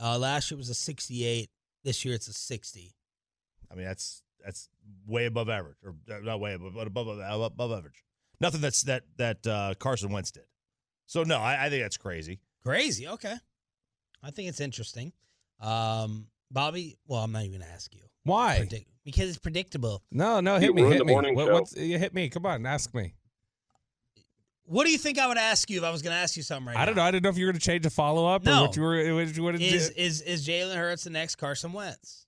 Uh, 0.00 0.16
last 0.18 0.50
year 0.50 0.58
was 0.58 0.68
a 0.68 0.74
68. 0.74 1.48
This 1.82 2.04
year 2.04 2.14
it's 2.14 2.28
a 2.28 2.32
60. 2.32 2.94
I 3.70 3.74
mean, 3.74 3.86
that's 3.86 4.22
that's 4.44 4.68
way 5.06 5.26
above 5.26 5.48
average, 5.48 5.76
or 5.84 5.94
uh, 6.10 6.18
not 6.22 6.40
way 6.40 6.54
above, 6.54 6.74
but 6.74 6.86
above 6.86 7.08
above, 7.08 7.40
above 7.52 7.72
average. 7.72 8.02
Nothing 8.40 8.60
that's 8.60 8.82
that 8.82 9.02
that 9.16 9.46
uh, 9.46 9.74
Carson 9.78 10.10
Wentz 10.12 10.30
did. 10.30 10.44
So 11.06 11.22
no, 11.24 11.38
I, 11.38 11.66
I 11.66 11.70
think 11.70 11.82
that's 11.82 11.96
crazy. 11.96 12.40
Crazy. 12.64 13.08
Okay. 13.08 13.34
I 14.22 14.30
think 14.30 14.48
it's 14.48 14.60
interesting. 14.60 15.12
Um, 15.60 16.26
Bobby, 16.50 16.96
well, 17.06 17.22
I'm 17.22 17.32
not 17.32 17.40
even 17.44 17.58
going 17.58 17.68
to 17.68 17.74
ask 17.74 17.94
you. 17.94 18.02
Why? 18.24 18.56
Predict- 18.58 18.90
because 19.04 19.28
it's 19.30 19.38
predictable. 19.38 20.02
No, 20.12 20.40
no, 20.40 20.54
hit 20.58 20.64
You 20.66 20.74
me, 20.74 20.82
ruined 20.82 20.92
hit 20.94 20.98
the 20.98 21.04
me. 21.06 21.12
morning 21.12 21.34
What, 21.34 21.46
show. 21.46 21.52
what's, 21.54 21.76
you 21.76 21.98
hit 21.98 22.12
me. 22.14 22.28
Come 22.28 22.44
on, 22.46 22.66
ask 22.66 22.92
me. 22.94 23.14
What 24.64 24.84
do 24.84 24.90
you 24.92 24.98
think 24.98 25.18
I 25.18 25.26
would 25.26 25.38
ask 25.38 25.70
you 25.70 25.78
if 25.78 25.84
I 25.84 25.90
was 25.90 26.02
going 26.02 26.12
to 26.14 26.18
ask 26.20 26.36
you 26.36 26.42
something 26.42 26.66
right 26.66 26.76
I 26.76 26.84
don't 26.84 26.94
know. 26.94 27.02
I 27.02 27.10
didn't 27.10 27.22
know 27.24 27.30
if 27.30 27.38
you 27.38 27.46
were 27.46 27.52
going 27.52 27.60
to 27.60 27.64
change 27.66 27.86
a 27.86 27.90
follow 27.90 28.26
up 28.26 28.44
No. 28.44 28.58
or 28.58 28.66
what 28.66 28.76
you 28.76 28.82
were. 28.82 29.14
What 29.14 29.34
you 29.34 29.42
wanted 29.42 29.58
to 29.58 29.64
Is 29.64 29.88
do. 29.88 29.94
is 29.96 30.20
is 30.22 30.46
Jalen 30.46 30.76
Hurts 30.76 31.04
the 31.04 31.10
next 31.10 31.36
Carson 31.36 31.72
Wentz? 31.72 32.26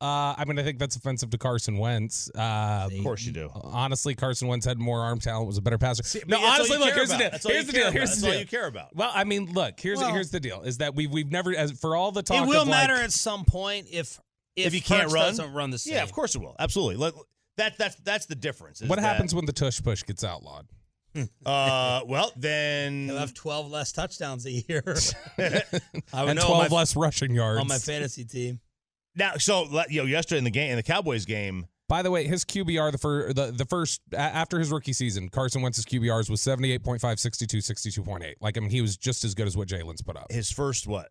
Uh, 0.00 0.32
I 0.38 0.44
mean, 0.46 0.58
I 0.60 0.62
think 0.62 0.78
that's 0.78 0.94
offensive 0.94 1.30
to 1.30 1.38
Carson 1.38 1.76
Wentz. 1.76 2.30
Uh, 2.32 2.88
Of 2.92 3.02
course 3.02 3.24
you 3.24 3.32
do. 3.32 3.50
Honestly, 3.64 4.14
Carson 4.14 4.46
Wentz 4.46 4.64
had 4.64 4.78
more 4.78 5.00
arm 5.00 5.18
talent, 5.18 5.48
was 5.48 5.58
a 5.58 5.60
better 5.60 5.76
passer. 5.78 6.04
but 6.20 6.28
no, 6.28 6.40
honestly, 6.46 6.78
look, 6.78 6.94
here's 6.94 7.08
the 7.08 7.16
about. 7.16 7.18
deal. 7.20 7.30
That's 7.32 7.46
all 7.46 7.52
Here's 7.52 7.66
the 7.66 7.72
deal. 7.72 7.82
about. 7.82 7.92
Here's 7.94 8.08
That's 8.10 8.20
the 8.20 8.26
all 8.28 8.32
deal. 8.32 8.40
you 8.40 8.46
care 8.46 8.66
about. 8.66 8.94
Well, 8.94 9.10
I 9.12 9.24
mean, 9.24 9.52
look, 9.52 9.80
here's 9.80 9.98
Well- 9.98 10.12
here's 10.12 10.30
the 10.30 10.38
deal: 10.38 10.62
is 10.62 10.78
that 10.78 10.94
we've 10.94 11.10
we've 11.10 11.32
never, 11.32 11.52
as 11.56 11.72
for 11.72 11.96
all 11.96 12.12
the 12.12 12.22
talk, 12.22 12.44
It 12.44 12.48
will 12.48 12.62
of 12.62 12.68
like, 12.68 12.88
matter 12.88 12.94
at 13.02 13.10
some 13.10 13.44
point 13.44 13.88
if 13.90 14.20
if, 14.54 14.66
If, 14.68 14.72
he 14.72 14.80
can't 14.80 15.10
run, 15.12 15.26
doesn't 15.26 15.52
run 15.52 15.70
the 15.70 15.78
same. 15.78 15.94
Yeah, 15.94 16.02
of 16.04 16.12
course 16.12 16.34
it 16.36 16.40
will. 16.42 16.54
Absolutely. 16.60 16.96
Let, 16.96 17.14
that 17.56 17.76
that's 17.76 17.96
that's 17.96 18.26
the 18.26 18.36
difference. 18.36 18.80
What 18.80 18.96
that- 19.00 19.02
happens 19.04 19.34
when 19.34 19.46
the 19.46 19.52
tush 19.52 19.82
push 19.82 20.04
gets 20.04 20.22
outlawed? 20.22 20.68
Uh, 21.44 22.02
well, 22.06 22.30
then 22.36 23.06
He'll 23.08 23.16
have 23.18 23.34
12 23.34 23.68
less 23.72 23.90
touchdowns 23.90 24.46
a 24.46 24.52
year. 24.52 24.82
I 25.38 26.22
would 26.22 26.30
and 26.30 26.38
know 26.38 26.46
12 26.46 26.70
my- 26.70 26.76
less 26.76 26.94
rushing 26.94 27.32
yards 27.34 27.60
on 27.60 27.66
my 27.66 27.78
fantasy 27.78 28.24
team. 28.24 28.60
Now. 29.18 29.32
So 29.38 29.66
you 29.90 30.00
know, 30.02 30.06
yesterday 30.06 30.38
in 30.38 30.44
the 30.44 30.50
game, 30.50 30.70
in 30.70 30.76
the 30.76 30.82
Cowboys 30.82 31.24
game, 31.24 31.66
By 31.88 32.02
the 32.02 32.10
way, 32.10 32.26
his 32.26 32.44
QBR 32.44 32.92
the 32.92 32.98
fir- 32.98 33.32
the 33.32 33.50
the 33.50 33.64
first 33.64 34.00
after 34.14 34.58
his 34.58 34.70
rookie 34.70 34.92
season, 34.92 35.28
Carson 35.28 35.62
Wentz's 35.62 35.84
QBRs 35.84 36.30
was 36.30 36.40
78.5, 36.40 37.18
62, 37.18 37.58
62.8. 37.58 38.34
Like 38.40 38.56
I 38.56 38.60
mean, 38.60 38.70
he 38.70 38.80
was 38.80 38.96
just 38.96 39.24
as 39.24 39.34
good 39.34 39.46
as 39.46 39.56
what 39.56 39.68
Jalen's 39.68 40.02
put 40.02 40.16
up. 40.16 40.30
his 40.30 40.50
first 40.50 40.86
what? 40.86 41.08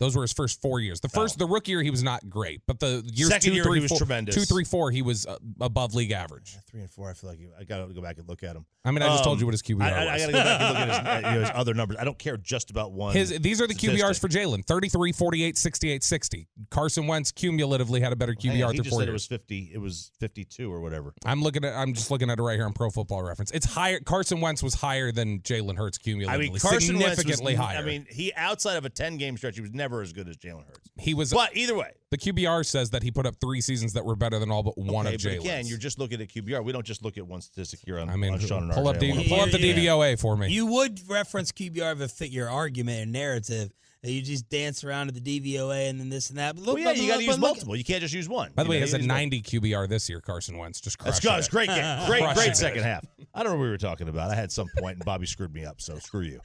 Those 0.00 0.14
were 0.14 0.22
his 0.22 0.32
first 0.32 0.62
four 0.62 0.78
years. 0.78 1.00
The 1.00 1.08
first, 1.08 1.38
the 1.38 1.46
rookie 1.46 1.72
year, 1.72 1.82
he 1.82 1.90
was 1.90 2.04
not 2.04 2.30
great, 2.30 2.60
but 2.68 2.78
the 2.78 3.02
years 3.12 3.30
Second 3.30 3.50
two, 3.50 3.54
year, 3.56 3.64
three, 3.64 3.78
he 3.78 3.82
was 3.82 3.88
four- 3.90 3.98
tremendous. 3.98 4.34
Two, 4.34 4.42
three, 4.42 4.62
four, 4.64 4.90
he 4.92 5.02
was 5.02 5.26
uh, 5.26 5.38
above 5.60 5.94
league 5.94 6.12
average. 6.12 6.56
Three 6.70 6.80
and 6.82 6.90
four. 6.90 7.10
I 7.10 7.14
feel 7.14 7.30
like 7.30 7.40
you, 7.40 7.50
I 7.58 7.64
got 7.64 7.86
to 7.86 7.92
go 7.92 8.00
back 8.00 8.18
and 8.18 8.28
look 8.28 8.42
at 8.44 8.54
him. 8.54 8.64
I 8.84 8.92
mean, 8.92 9.02
I 9.02 9.08
just 9.08 9.24
told 9.24 9.36
Um, 9.36 9.40
you 9.40 9.46
what 9.46 9.52
his 9.54 9.62
QBR 9.62 9.82
I, 9.82 9.88
I, 9.88 10.14
I 10.14 10.18
got 10.18 10.26
to 10.26 10.32
go 10.32 10.38
back 10.44 10.60
and 10.60 10.68
look 10.68 10.78
at 10.78 10.88
his, 10.88 11.16
you 11.26 11.34
know, 11.34 11.40
his 11.40 11.50
other 11.54 11.74
numbers. 11.74 11.96
I 12.00 12.04
don't 12.04 12.18
care 12.18 12.36
just 12.36 12.70
about 12.70 12.92
one. 12.92 13.14
His 13.14 13.30
these 13.40 13.60
are 13.60 13.66
the 13.66 13.74
statistic. 13.74 14.04
QBRs 14.06 14.20
for 14.20 14.28
Jalen 14.28 14.64
33, 14.64 15.12
48, 15.12 15.58
68, 15.58 16.04
60. 16.04 16.48
Carson 16.70 17.06
Wentz 17.08 17.32
cumulatively 17.32 18.00
had 18.00 18.12
a 18.12 18.16
better 18.16 18.34
QBR 18.34 18.66
on, 18.66 18.72
he 18.72 18.78
through 18.78 18.84
just 18.84 18.90
four 18.90 19.00
said 19.00 19.08
it 19.08 19.12
was 19.12 19.26
fifty. 19.26 19.70
It 19.74 19.78
was 19.78 20.12
fifty-two 20.20 20.72
or 20.72 20.80
whatever. 20.80 21.12
I'm 21.24 21.42
looking 21.42 21.64
at 21.64 21.74
I'm 21.74 21.92
just 21.92 22.10
looking 22.10 22.30
at 22.30 22.38
it 22.38 22.42
right 22.42 22.56
here 22.56 22.66
on 22.66 22.72
Pro 22.72 22.88
Football 22.90 23.22
Reference. 23.24 23.50
It's 23.50 23.66
higher. 23.66 23.98
Carson 24.00 24.40
Wentz 24.40 24.62
was 24.62 24.74
higher 24.74 25.10
than 25.12 25.40
Jalen 25.40 25.76
Hurts 25.76 25.98
cumulatively. 25.98 26.46
I 26.48 26.50
mean, 26.52 26.58
Carson 26.60 26.98
Wentz 26.98 27.10
was, 27.10 27.18
significantly 27.18 27.54
higher. 27.56 27.78
I 27.78 27.82
mean, 27.82 28.06
he 28.08 28.32
outside 28.34 28.76
of 28.76 28.84
a 28.84 28.90
ten-game 28.90 29.36
stretch, 29.36 29.56
he 29.56 29.60
was 29.60 29.72
never 29.72 29.87
as 30.02 30.12
good 30.12 30.28
as 30.28 30.36
Jalen 30.36 30.66
Hurts. 30.66 30.80
he 30.98 31.14
was. 31.14 31.32
But 31.32 31.56
either 31.56 31.74
way, 31.74 31.92
the 32.10 32.18
QBR 32.18 32.64
says 32.64 32.90
that 32.90 33.02
he 33.02 33.10
put 33.10 33.26
up 33.26 33.34
three 33.40 33.60
seasons 33.60 33.92
that 33.94 34.04
were 34.04 34.16
better 34.16 34.38
than 34.38 34.50
all 34.50 34.62
but 34.62 34.76
one 34.78 35.06
okay, 35.06 35.16
of 35.16 35.22
but 35.22 35.30
Jalen's. 35.32 35.44
again, 35.44 35.66
you're 35.66 35.78
just 35.78 35.98
looking 35.98 36.20
at 36.20 36.28
QBR. 36.28 36.62
We 36.64 36.72
don't 36.72 36.86
just 36.86 37.02
look 37.04 37.18
at 37.18 37.26
one 37.26 37.40
statistic 37.40 37.80
here 37.84 37.98
on, 37.98 38.08
I 38.10 38.16
mean, 38.16 38.32
on 38.34 38.38
Sean 38.40 38.64
and 38.64 38.72
pull 38.72 38.84
RJ. 38.84 38.94
up, 38.94 38.98
D- 39.00 39.10
I 39.10 39.14
wanna- 39.16 39.28
pull 39.28 39.40
up 39.40 39.50
the 39.50 39.58
DVOA 39.58 40.16
for 40.18 40.36
me. 40.36 40.48
You 40.48 40.66
would 40.66 41.00
reference 41.08 41.52
QBR 41.52 41.92
if 41.92 42.00
it 42.00 42.10
fit 42.10 42.30
your 42.30 42.48
argument 42.50 43.02
and 43.02 43.12
narrative. 43.12 43.72
That 44.04 44.12
you 44.12 44.22
just 44.22 44.48
dance 44.48 44.84
around 44.84 45.08
to 45.08 45.12
the 45.12 45.40
DVOA 45.40 45.88
and 45.90 45.98
then 45.98 46.08
this 46.08 46.30
and 46.30 46.38
that. 46.38 46.54
But 46.54 46.64
look, 46.64 46.74
Well, 46.76 46.84
yeah, 46.84 46.90
but 46.92 46.96
you 46.98 47.08
got 47.08 47.16
to 47.16 47.24
use 47.24 47.34
but 47.34 47.40
look- 47.40 47.48
multiple. 47.56 47.74
You 47.74 47.82
can't 47.82 48.00
just 48.00 48.14
use 48.14 48.28
one. 48.28 48.52
By 48.54 48.62
the 48.62 48.68
You 48.68 48.70
way, 48.70 48.76
know, 48.76 48.86
he 48.86 48.92
has 48.92 48.94
a 48.94 48.98
you 48.98 49.02
use 49.02 49.08
90 49.08 49.42
QBR 49.42 49.88
this 49.88 50.08
year. 50.08 50.20
Carson 50.20 50.56
Wentz 50.56 50.80
just 50.80 51.02
That's 51.02 51.18
good. 51.18 51.36
It. 51.40 51.50
great 51.50 51.68
game. 51.68 52.06
Great, 52.06 52.22
Crushing 52.22 52.34
great 52.44 52.56
second 52.56 52.84
half. 52.84 53.04
I 53.34 53.42
don't 53.42 53.52
know 53.52 53.58
what 53.58 53.64
we 53.64 53.70
were 53.70 53.76
talking 53.76 54.08
about. 54.08 54.30
I 54.30 54.36
had 54.36 54.52
some 54.52 54.68
point 54.78 54.98
and 54.98 55.04
Bobby 55.04 55.26
screwed 55.26 55.52
me 55.52 55.64
up, 55.64 55.80
so 55.80 55.98
screw 55.98 56.20
you. 56.22 56.40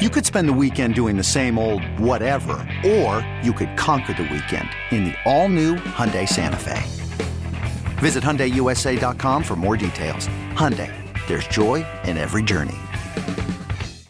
You 0.00 0.08
could 0.08 0.24
spend 0.24 0.48
the 0.48 0.52
weekend 0.52 0.94
doing 0.94 1.16
the 1.16 1.24
same 1.24 1.58
old 1.58 1.82
whatever, 1.98 2.52
or 2.86 3.26
you 3.42 3.52
could 3.52 3.76
conquer 3.76 4.12
the 4.14 4.22
weekend 4.22 4.68
in 4.92 5.04
the 5.06 5.14
all-new 5.24 5.74
Hyundai 5.76 6.28
Santa 6.28 6.56
Fe. 6.56 6.80
Visit 7.98 8.22
HyundaiUSA.com 8.22 9.42
for 9.42 9.56
more 9.56 9.76
details. 9.76 10.28
Hyundai, 10.52 10.92
there's 11.26 11.46
joy 11.48 11.84
in 12.04 12.16
every 12.16 12.42
journey. 12.44 12.78